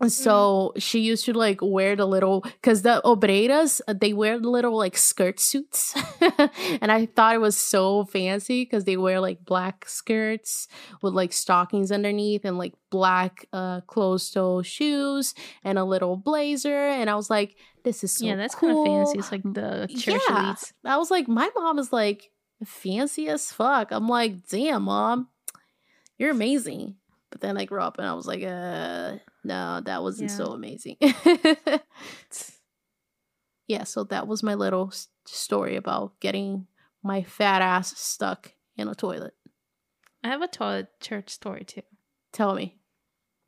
[0.00, 4.38] and so she used to like wear the little because the obreiras uh, they wear
[4.38, 5.94] the little like skirt suits
[6.80, 10.68] and i thought it was so fancy because they wear like black skirts
[11.02, 15.34] with like stockings underneath and like black uh closed toe shoes
[15.64, 18.68] and a little blazer and i was like this is so yeah, that's cool.
[18.68, 19.18] kind of fancy.
[19.20, 20.34] It's like the church Yeah.
[20.52, 20.72] elites.
[20.84, 22.32] I was like, my mom is like
[22.64, 23.92] fancy as fuck.
[23.92, 25.28] I'm like, damn, mom,
[26.18, 26.96] you're amazing.
[27.30, 30.36] But then I grew up and I was like, uh, no, that wasn't Yeah.
[30.36, 30.96] so amazing.
[33.68, 34.92] yeah, so that was my little
[35.26, 36.66] story about getting
[37.02, 39.34] my fat ass stuck in a toilet.
[40.22, 41.82] I have a toilet church story too.
[42.32, 42.76] Tell me.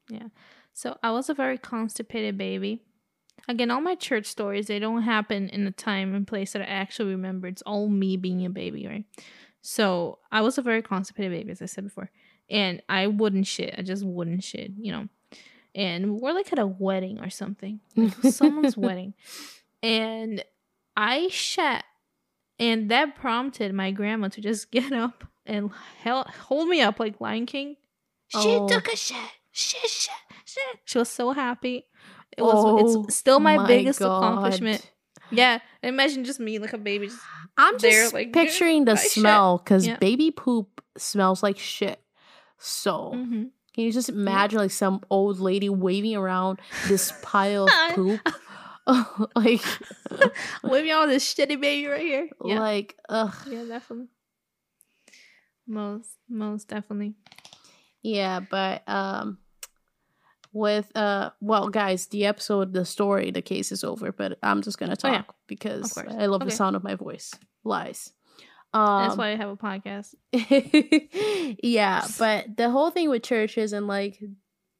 [0.09, 0.28] Yeah.
[0.72, 2.82] So I was a very constipated baby.
[3.49, 6.66] Again, all my church stories they don't happen in a time and place that I
[6.66, 7.46] actually remember.
[7.49, 9.05] It's all me being a baby, right?
[9.61, 12.11] So I was a very constipated baby, as I said before,
[12.49, 13.74] and I wouldn't shit.
[13.76, 15.09] I just wouldn't shit, you know.
[15.74, 19.14] And we're like at a wedding or something, like someone's wedding,
[19.82, 20.42] and
[20.96, 21.84] I shat,
[22.58, 25.70] and that prompted my grandma to just get up and
[26.02, 27.76] held, hold me up like Lion King.
[28.28, 28.66] She Oh.
[28.68, 29.16] took a shit.
[29.52, 30.12] Shit, shit,
[30.44, 30.62] shit.
[30.84, 31.86] She was so happy.
[32.36, 32.54] It was.
[32.56, 34.18] Oh it's still my, biggest God.
[34.18, 34.90] accomplishment.
[35.30, 37.06] Yeah, imagine just me like a baby.
[37.08, 37.20] Just,
[37.56, 39.96] I'm They're just like, picturing the I smell because Yeah.
[39.98, 42.00] baby poop smells like shit.
[42.58, 43.12] So.
[43.14, 43.50] Mhm.
[43.78, 46.58] Can you just imagine like some old lady waving around
[46.88, 48.20] this pile of poop?
[49.36, 49.62] like,
[50.64, 52.28] me on this shitty baby right here.
[52.44, 53.32] Yeah, like, ugh.
[53.48, 54.08] yeah, definitely.
[55.68, 57.14] Most, most definitely.
[58.02, 59.38] Yeah, but um,
[60.52, 64.10] with uh, well, guys, the episode, the story, the case is over.
[64.10, 65.22] But I'm just gonna talk Oh, yeah.
[65.46, 67.32] because I love the sound of my voice.
[67.62, 68.10] Lies.
[68.74, 70.14] Um, That's why I have a podcast.
[71.62, 74.20] yeah, but the whole thing with churches and like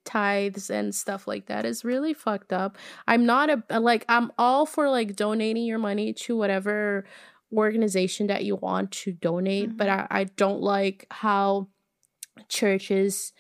[0.05, 2.77] tithes and stuff like that is really fucked up.
[3.07, 7.05] I'm not a like I'm all for like donating your money to whatever
[7.53, 11.69] organization that you want to donate, but I, I don't like how
[12.49, 13.33] churches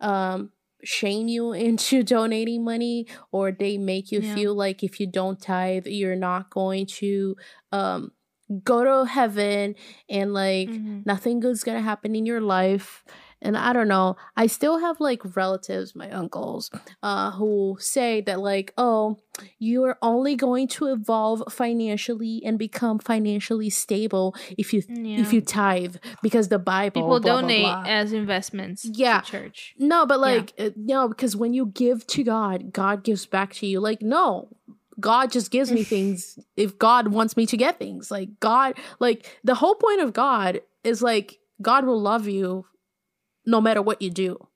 [0.00, 0.50] um
[0.84, 4.34] shame you into donating money or they make you Yeah.
[4.34, 7.36] feel like if you don't tithe you're not going to
[7.70, 8.12] um
[8.64, 9.74] go to heaven
[10.08, 11.04] and like Mhm.
[11.06, 13.04] nothing good's gonna happen in your life
[13.44, 16.70] and i don't know i still have like relatives my uncles
[17.02, 19.16] uh who say that like oh
[19.58, 25.20] you're only going to evolve financially and become financially stable if you Yeah.
[25.20, 27.84] if you tithe because the bible People blah, blah, donate blah.
[27.86, 28.84] as investments.
[28.84, 29.20] Yeah.
[29.22, 29.74] to church.
[29.78, 33.66] No, but like uh, no, because when you give to God, God gives back to
[33.66, 33.80] you.
[33.80, 34.48] Like no,
[35.00, 38.10] God just gives me things if God wants me to get things.
[38.10, 42.66] Like God, like the whole point of God is like God will love you
[43.46, 44.48] no matter what you do.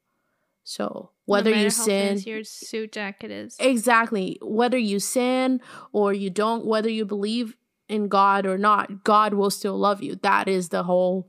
[0.64, 3.56] So whether no you sin, your suit jacket is.
[3.58, 5.60] exactly, whether you sin
[5.92, 7.56] or you don't, whether you believe
[7.88, 10.16] in God or not, God will still love you.
[10.16, 11.28] That is the whole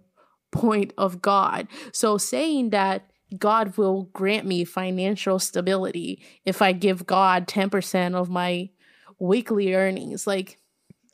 [0.51, 1.67] point of God.
[1.91, 8.29] So saying that God will grant me financial stability if I give God 10% of
[8.29, 8.69] my
[9.19, 10.57] weekly earnings, like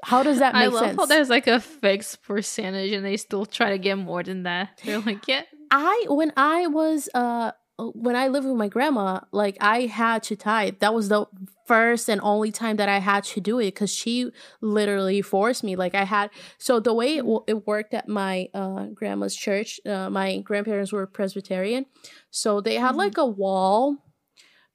[0.04, 0.98] how does that make I love sense?
[1.00, 4.82] how there's like a fixed percentage and they still try to get more than that.
[4.86, 5.44] They're like, yeah.
[5.72, 10.36] I when I was uh when I lived with my grandma, like I had to
[10.36, 10.76] tithe.
[10.80, 11.26] That was the
[11.66, 14.30] first and only time that I had to do it because she
[14.62, 15.76] literally forced me.
[15.76, 16.30] Like I had.
[16.60, 20.92] So the way it, w- it worked at my uh, grandma's church, uh, my grandparents
[20.92, 21.86] were Presbyterian,
[22.30, 22.98] so they had Mhm.
[22.98, 23.98] like a wall.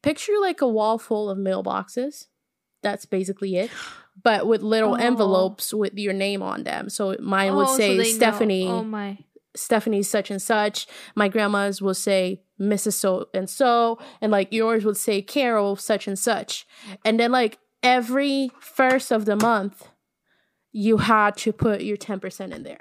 [0.03, 2.27] Picture like a wall full of mailboxes.
[2.83, 3.71] That's basically it.
[4.23, 4.97] But with little Oh.
[4.97, 6.89] envelopes with your name on them.
[6.91, 8.69] So mine would Oh, so say know- Stephanie.
[8.69, 9.19] Oh my.
[9.57, 10.87] Stephanie such and such.
[11.17, 12.95] My grandma's will say Mrs.
[12.95, 16.67] So and so, and like yours would say Carol such and such.
[17.05, 19.89] And then like every first of the month,
[20.73, 22.81] you had to put your ten percent in there.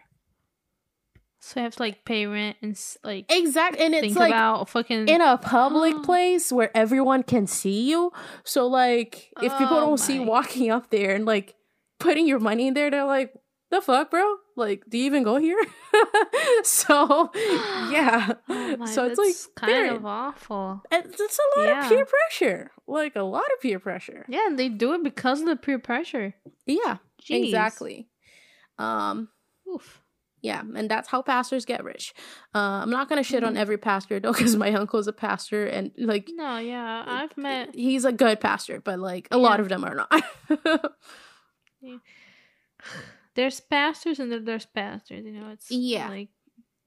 [1.47, 5.07] So you have to like pay rent and like Exactly, and it's like about fucking.
[5.07, 6.01] in a public Oh.
[6.03, 8.11] place where everyone can see you.
[8.43, 11.55] So like if people Oh don't see you walking up there and like
[11.99, 13.33] putting your money in there, they're like,
[13.71, 14.35] "The fuck, bro?
[14.57, 15.57] Like, do you even go here?"
[16.63, 20.81] so yeah, Oh my, so it's like kind of awful.
[20.91, 21.83] It's, it's a lot Yeah.
[21.83, 22.71] of peer pressure.
[22.87, 24.25] Like a lot of peer pressure.
[24.27, 26.33] Yeah, and they do it because of the peer pressure.
[26.65, 27.45] Yeah, Jeez.
[27.45, 28.09] exactly.
[28.77, 29.29] Um,
[29.73, 30.01] Oof.
[30.41, 32.13] Yeah, and that's how pastors get rich.
[32.53, 35.91] Uh, I'm not gonna shit on every pastor though, because my uncle's a pastor, and
[35.97, 37.73] like No, yeah, I've met.
[37.75, 40.23] he's a good pastor, but like a lot of them are not.
[43.35, 45.23] There's pastors and there's pastors.
[45.25, 46.09] You know, it's Yeah.
[46.09, 46.29] like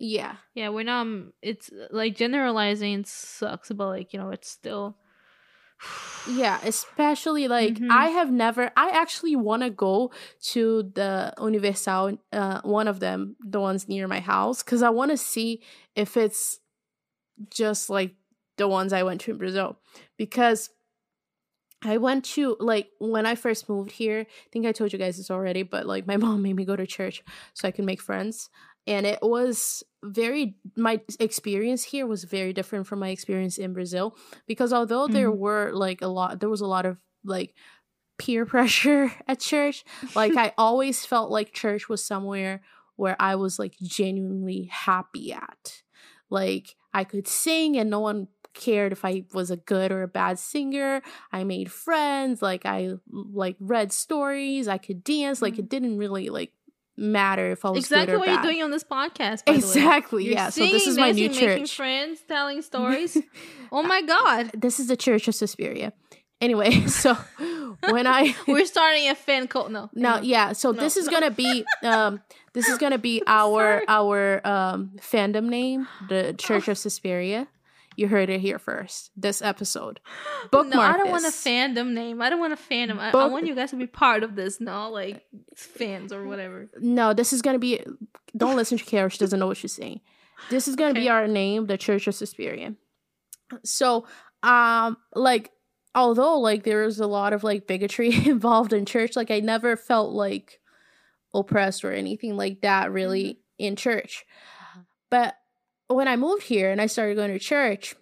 [0.02, 1.02] yeah, yeah, we're not.
[1.02, 4.96] um, It's like generalizing sucks, but like you know, it's still.
[6.28, 6.60] Yeah.
[6.62, 7.88] Especially like Mhm.
[7.90, 8.70] I have never.
[8.76, 10.10] I actually want to go
[10.52, 15.10] to the Universal, uh, one of them, the ones near my house, because I want
[15.10, 15.62] to see
[15.94, 16.60] if it's
[17.50, 18.14] just like
[18.56, 19.78] the ones I went to in Brazil.
[20.16, 20.70] Because
[21.82, 24.20] I went to like when I first moved here.
[24.28, 26.76] I think I told you guys this already, but like my mom made me go
[26.76, 27.22] to church
[27.54, 28.50] so I can make friends,
[28.86, 30.56] and it was very.
[30.76, 34.16] My experience here was very different from my experience in Brazil
[34.46, 35.36] because although there Mhm.
[35.38, 37.54] were like a lot, there was a lot of like
[38.18, 39.84] peer pressure at church.
[40.14, 42.62] Like I always felt like church was somewhere
[42.96, 45.82] where I was like genuinely happy at.
[46.28, 50.08] Like I could sing and no one cared if I was a good or a
[50.08, 51.02] bad singer.
[51.32, 56.28] I made friends, like I like read stories, I could dance, like it didn't really
[56.28, 56.52] like
[57.00, 58.34] matter if I was exactly what bad.
[58.34, 59.44] you're doing on this podcast.
[59.44, 59.56] By The way.
[59.56, 60.50] exactly, yeah.
[60.50, 61.74] So this is my new dancing, making church.
[61.76, 63.16] friends, telling stories.
[63.72, 65.92] oh my god, This is the Church of Suspiria.
[66.40, 67.14] Anyway, so
[67.88, 69.70] when I we're starting a fan cult.
[69.70, 70.22] No, No, no.
[70.22, 70.52] yeah.
[70.52, 71.12] So No, this is no.
[71.12, 72.20] gonna be um
[72.54, 77.46] this is gonna be our our um fandom name, the Church of Suspiria.
[78.00, 79.10] You heard it here first.
[79.14, 80.00] This episode.
[80.50, 82.22] Bookmark no, I don't want a fandom name.
[82.22, 82.98] I don't want a fandom.
[82.98, 85.22] I, I want you guys to be part of this, not like
[85.54, 86.70] fans or whatever.
[86.80, 87.78] No, this is gonna be
[88.34, 90.00] don't listen to Kara, she doesn't know what she's saying.
[90.48, 92.74] This is gonna be our name, the Church of Suspiria.
[93.64, 94.06] So
[94.42, 95.50] um like
[95.94, 99.76] although like there was a lot of like bigotry involved in church, like I never
[99.76, 100.58] felt like
[101.34, 104.24] oppressed or anything like that really in church.
[105.10, 105.34] But
[105.96, 107.94] when I moved here and I started going to church,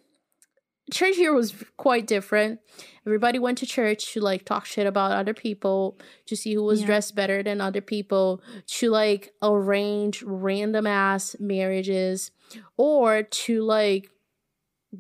[0.93, 2.61] church here was quite different.
[3.07, 6.81] Everybody went to church to like talk shit about other people, to see who was
[6.81, 6.87] Yeah.
[6.87, 8.43] dressed better than other people,
[8.79, 12.31] to like arrange random ass marriages,
[12.77, 14.11] or to like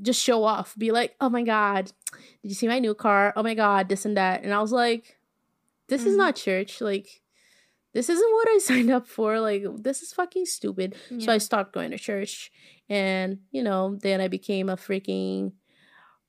[0.03, 1.93] just show off, be like, oh my god,
[2.43, 3.33] did you see my new car?
[3.37, 4.43] Oh my god, this and that.
[4.45, 5.19] And I was like,
[5.89, 6.19] this is Mhm.
[6.19, 6.81] not church.
[6.83, 7.23] Like,
[7.99, 9.41] this isn't what I signed up for.
[9.41, 10.95] Like, this is fucking stupid.
[11.19, 12.53] So I stopped going to church.
[12.89, 15.53] And, you know, then I became a freaking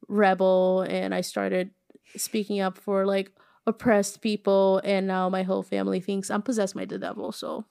[0.08, 1.70] rebel and I started
[2.18, 3.32] speaking up for like
[3.68, 4.82] oppressed people.
[4.84, 7.32] And now my whole family thinks I'm possessed by the devil.
[7.32, 7.66] So,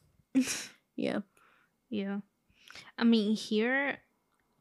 [0.97, 1.21] yeah.
[1.91, 2.21] Yeah.
[2.97, 3.99] I mean, here,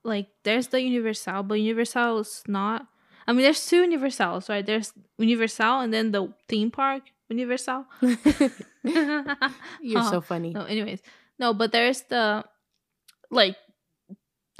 [0.03, 2.87] like, there's the Universal, but Universal is not.
[3.27, 4.65] I mean, there's two Universals, right?
[4.65, 7.85] There's Universal and then the theme park Universal.
[8.01, 8.11] You're
[8.83, 10.21] Oh, so uh-huh.
[10.21, 10.51] funny.
[10.53, 11.01] No, anyways.
[11.39, 12.43] No, but there's the,
[13.29, 13.55] like,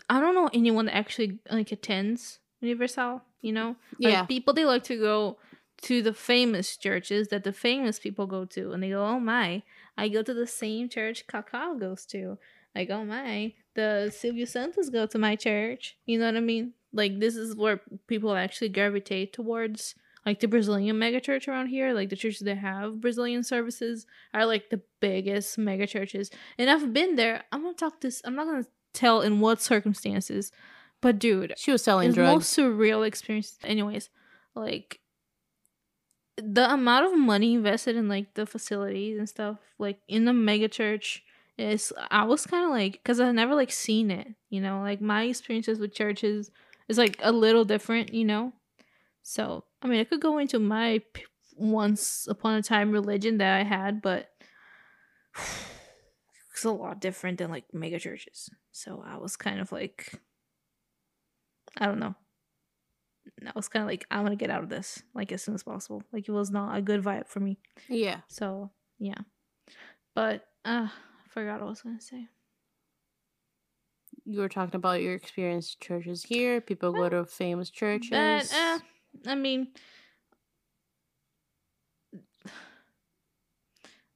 [0.09, 3.75] I don't know anyone that actually, like, attends Universal, you know?
[3.99, 4.23] Like, Yeah.
[4.25, 5.37] people, they like to go
[5.83, 8.71] to the famous churches that the famous people go to.
[8.71, 9.63] And they go, oh my,
[9.97, 12.37] I go to the same church Kakao goes to.
[12.75, 15.97] Like, oh my, the Silvio Santos go to my church.
[16.05, 16.73] You know what I mean?
[16.93, 19.95] Like, this is where people actually gravitate towards,
[20.27, 24.69] like the Brazilian megachurch around here, like the churches that have Brazilian services are like
[24.69, 26.29] the biggest mega churches.
[26.57, 27.45] And I've been there.
[27.53, 28.21] I'm gonna talk this.
[28.25, 30.51] I'm not gonna tell in what circumstances,
[31.01, 32.33] but dude, She was selling it's drugs.
[32.33, 33.57] most surreal experience.
[33.63, 34.09] Anyways,
[34.53, 34.99] like
[36.35, 40.67] the amount of money invested in like the facilities and stuff, like in the mega
[40.67, 41.23] church,
[41.57, 44.27] is I was kind of like because I've never like seen it.
[44.49, 46.51] You know, like my experiences with churches
[46.89, 48.13] is like a little different.
[48.13, 48.51] You know,
[49.23, 51.01] so I mean, I could go into my
[51.55, 54.29] once upon a time religion that I had, but
[56.53, 58.49] it's a lot different than like mega churches.
[58.71, 60.19] So I was kind of like,
[61.77, 62.15] I don't know.
[63.45, 65.55] I was kind of like, I want to get out of this like as soon
[65.55, 66.01] as possible.
[66.11, 67.59] Like it was not a good vibe for me.
[67.87, 68.21] yeah.
[68.27, 69.19] So yeah,
[70.15, 72.27] but uh, I forgot what I was gonna say.
[74.25, 76.59] You were talking about your experience churches here.
[76.61, 78.09] People go to famous churches.
[78.09, 78.79] But uh,
[79.25, 79.69] I mean,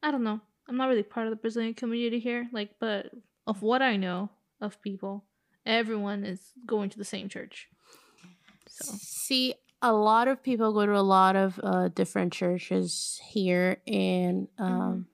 [0.04, 0.40] I don't know.
[0.68, 2.48] I'm not really part of the Brazilian community here.
[2.52, 3.12] Like, but
[3.48, 4.30] of what I know
[4.60, 5.26] of people,
[5.66, 7.68] everyone is going to the same church.
[8.68, 13.78] So See, a lot of people go to a lot of uh, different churches here
[13.86, 15.08] in um,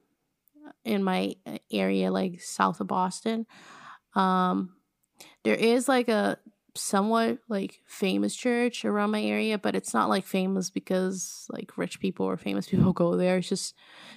[0.84, 3.46] in my uh, area, like south of Boston.
[4.16, 4.74] Um,
[5.44, 6.38] there is like a
[6.78, 12.00] somewhat like famous church around my area, but it's not like famous because like rich
[12.00, 13.38] people or famous people go there.
[13.38, 13.76] It's just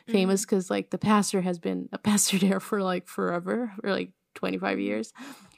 [0.09, 4.13] famous because like the pastor has been a pastor there for like forever, for like
[4.35, 5.13] twenty five years.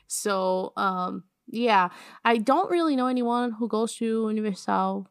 [0.06, 1.90] So um, yeah,
[2.24, 5.08] I don't really know anyone who goes to Universal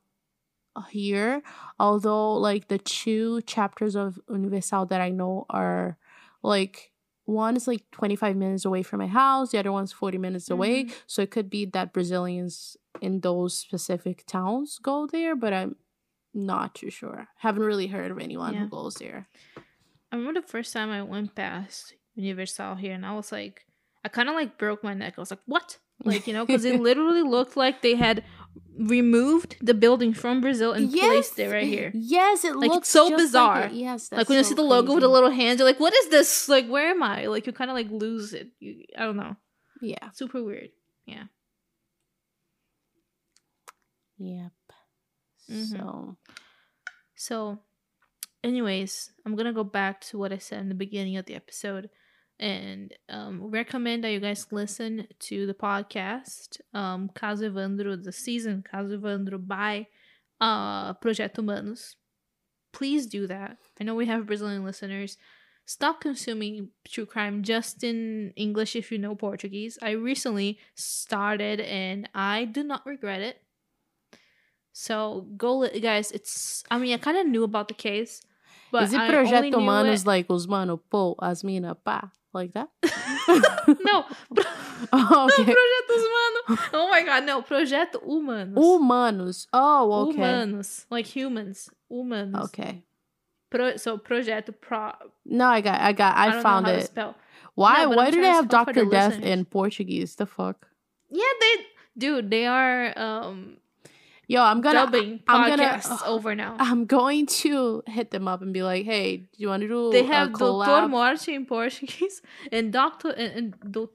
[0.90, 1.42] here,
[1.80, 5.98] although like the two chapters of Universal that I know are
[6.44, 6.91] like
[7.26, 10.86] one is like 25 minutes away from my house, the other one's 40 minutes away.
[10.86, 10.94] Mhm.
[11.08, 15.76] So it could be that Brazilians in those specific towns go there, but I'm
[16.34, 17.28] not too sure.
[17.38, 18.60] Haven't really heard of anyone Yeah.
[18.62, 19.28] who goes there.
[20.12, 23.66] I remember the first time I went past Universal here, and I was like,
[24.04, 25.14] I kind of like broke my neck.
[25.18, 25.78] I was like, what?
[26.04, 28.24] Like, you know, because it literally looked like they had
[28.78, 31.92] removed the building from Brazil and placed it right here.
[31.94, 33.62] Yes, it Like, looks so bizarre.
[33.62, 33.76] Like it.
[33.76, 35.94] Yes, like when you so see the logo with the little hands, you're like, what
[35.94, 36.50] is this?
[36.50, 37.28] Like, where am I?
[37.28, 38.50] Like, you kind of like lose it.
[38.60, 39.36] You, I don't know.
[39.82, 40.10] Yeah.
[40.14, 40.70] Super weird.
[41.06, 41.24] Yeah.
[44.18, 44.52] Yep.
[45.50, 45.66] Mhm.
[45.66, 46.18] So
[47.16, 47.60] So,
[48.44, 51.90] anyways, I'm gonna go back to what I said in the beginning of the episode
[52.42, 58.64] and um, recommend that you guys listen to the podcast um, Caso Evandro, the season
[58.70, 59.88] Caso Evandro by
[60.42, 61.96] uh, Projeto Humanos.
[62.74, 63.58] Please do that.
[63.80, 65.18] I know we have Brazilian listeners.
[65.66, 69.78] Stop consuming true crime just in English if you know Portuguese.
[69.82, 73.38] I recently started and I do not regret it.
[74.74, 76.12] So go, li- guys.
[76.12, 76.64] It's.
[76.72, 78.22] I mean, I kind of knew about the case,
[78.72, 82.70] but is it Projeto Humanos it- like os mano, pô, as mina, pá, like that?
[82.84, 84.06] no,
[84.94, 85.54] oh, no, okay.
[85.54, 86.70] Projetos Humano.
[86.74, 88.58] Oh my god, no, Projeto Humanos.
[88.58, 89.48] Humanos.
[89.54, 90.14] Oh, okay.
[90.14, 91.70] Humanos, like humans.
[91.90, 92.46] Humanos.
[92.46, 92.84] Okay.
[93.50, 94.94] Pro, so Projeto Pro.
[95.26, 96.82] No, I got, I got, I, don't found know how it.
[96.82, 97.16] To spell.
[97.56, 97.84] Why?
[97.84, 99.30] No, why I'm do they have Doctor Death listeners.
[99.30, 100.16] in Portuguese?
[100.16, 100.68] The fuck.
[101.10, 101.56] Yeah, they,
[101.98, 103.58] dude, they are um
[104.32, 106.56] Yo, I'm gonna, dubbing I'm gonna- podcasts over now.
[106.60, 109.92] I'm going to hit them up and be like, hey, do you want to do
[109.92, 110.90] they have Doutor collab?
[110.90, 112.22] Morte in Portuguese
[112.52, 113.88] and Doctor and, and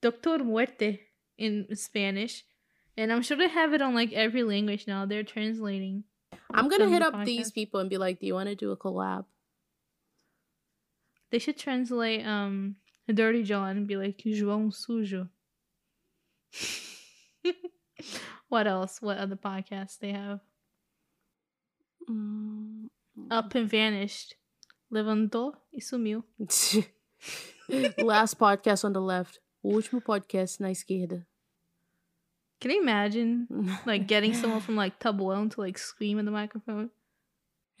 [0.00, 1.00] Doctor Muerte
[1.36, 2.42] in Spanish,
[2.96, 5.04] and I'm sure they have it on like every language now.
[5.04, 6.04] They're translating.
[6.50, 8.70] I'm gonna hit the up these people and be like, do you want to do
[8.70, 9.26] a collab?
[11.30, 12.76] They should translate um
[13.12, 15.28] Dirty John and be like João Sujo.
[18.54, 19.02] what else?
[19.02, 20.38] What other podcasts they have?
[22.08, 22.86] Mm.
[23.28, 24.36] Up and vanished.
[24.92, 26.22] Levantou e sumiu.
[27.98, 29.40] Last podcast on the left.
[29.60, 31.26] O último podcast na esquerda.
[32.60, 33.48] Can you imagine
[33.86, 36.90] like getting someone from like Taboão to like scream in the microphone?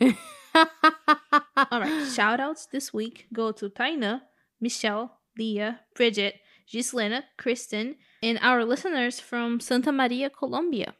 [0.00, 4.22] All right, shout outs this week go to Taina,
[4.60, 6.34] Michelle, Leah, Bridget,
[6.66, 7.94] Gislena, Kristen,
[8.24, 10.94] and our listeners from Santa Maria, Colombia.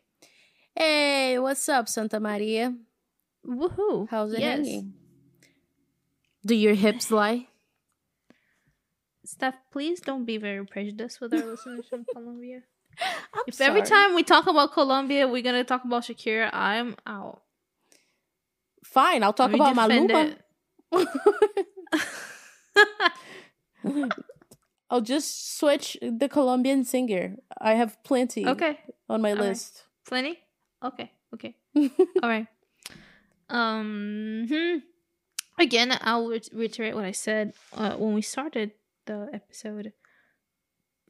[0.76, 2.74] hey, what's up, Santa Maria?
[3.46, 4.08] Woohoo!
[4.10, 4.58] How's it yes.
[4.58, 4.92] hanging?
[6.44, 7.46] Do your hips lie?
[9.24, 12.62] Steph, please don't be very prejudiced with our listeners from Colombia.
[13.34, 17.40] I'm If every time we talk about Colombia, we're gonna talk about Shakira, I'm out.
[18.84, 20.36] Fine, I'll talk We about defend Maluma.
[24.94, 27.34] I'll just switch the Colombian singer.
[27.60, 29.48] I have plenty okay, on my All right.
[29.48, 29.82] list.
[30.06, 30.38] plenty.
[30.84, 31.56] Okay, okay.
[32.22, 32.46] All right.
[33.50, 34.46] Um.
[34.48, 34.76] hmm.
[35.58, 38.70] Again, I'll re- reiterate what I said uh, when we started
[39.06, 39.92] the episode.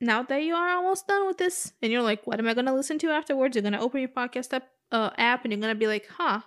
[0.01, 2.75] Now that you are almost done with this, and you're like, "What am I gonna
[2.75, 5.89] listen to afterwards?" You're gonna open your podcast app, uh, app, and you're gonna be
[5.89, 6.41] like, "Huh."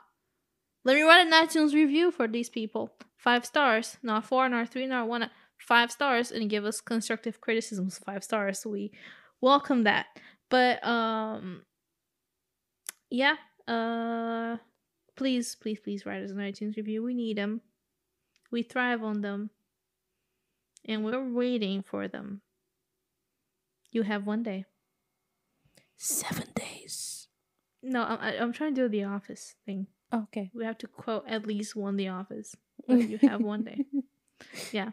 [0.84, 2.98] Let me write an iTunes review for these people.
[3.16, 5.30] Five stars, not four, nor three, nor one.
[5.58, 8.00] Five stars, and give us constructive criticisms.
[8.00, 8.66] Five stars.
[8.66, 8.92] We
[9.42, 10.08] welcome that.
[10.50, 11.64] But um,
[13.10, 13.36] yeah.
[13.68, 14.58] Uh,
[15.16, 17.04] please, please, please write us an iTunes review.
[17.04, 17.62] We need them.
[18.50, 19.50] We thrive on them,
[20.86, 22.42] and we're waiting for them.
[23.92, 24.66] You have one day.
[25.98, 27.28] Seven days.
[27.82, 29.88] No, I'm, I'm trying to do the Office thing.
[30.14, 30.52] Okay.
[30.54, 32.56] We have to quote at least one The Office.
[32.88, 33.86] But you have one day.
[34.72, 34.92] Yeah.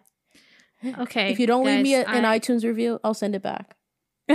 [0.85, 1.31] Okay.
[1.31, 3.77] If you don't leave me a, an I- iTunes review, I'll send it back.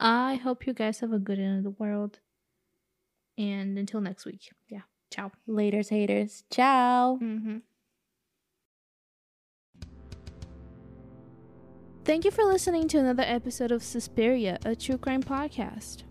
[0.00, 2.20] I hope you guys have a good end of the world.
[3.38, 4.50] And until next week.
[4.68, 4.82] Yeah.
[5.12, 5.30] Ciao.
[5.48, 6.44] Laters, haters.
[6.50, 7.18] Ciao.
[7.22, 7.58] Mm-hmm.
[12.04, 16.04] Thank you for listening to another episode of Suspiria, a true crime podcast.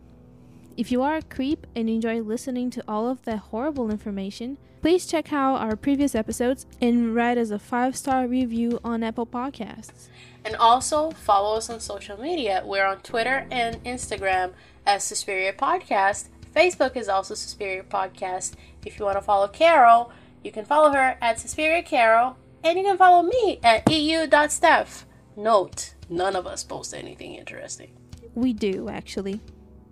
[0.77, 5.06] If you are a creep and enjoy listening to all of that horrible information, please
[5.06, 10.10] check out our previous episodes and write us a five star review on Apple Podcasts.
[10.43, 12.61] And also follow us on social media.
[12.65, 14.52] We're on Twitter and Instagram
[14.85, 16.27] as Suspiria Podcast.
[16.53, 18.56] Facebook is also Suspiria Podcast.
[18.85, 20.11] If you want to follow Carol,
[20.43, 22.35] you can follow her at Suspiria Carol.
[22.65, 25.06] And you can follow me at eu.steph.
[25.38, 27.91] Note, none of us post anything interesting.
[28.34, 29.39] We do, actually.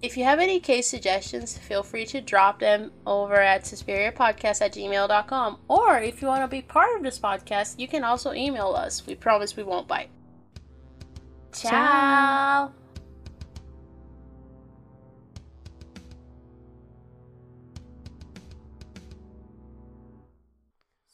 [0.04, 4.74] If you have any case suggestions, feel free to drop them over at suspiriapodcast at
[4.74, 5.60] gmail.com.
[5.70, 9.08] Or if you want to be part of this podcast, you can also email us.
[9.08, 10.10] We promise we won't bite.
[11.54, 12.74] Ciao.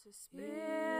[0.04, 0.99] Suspiria.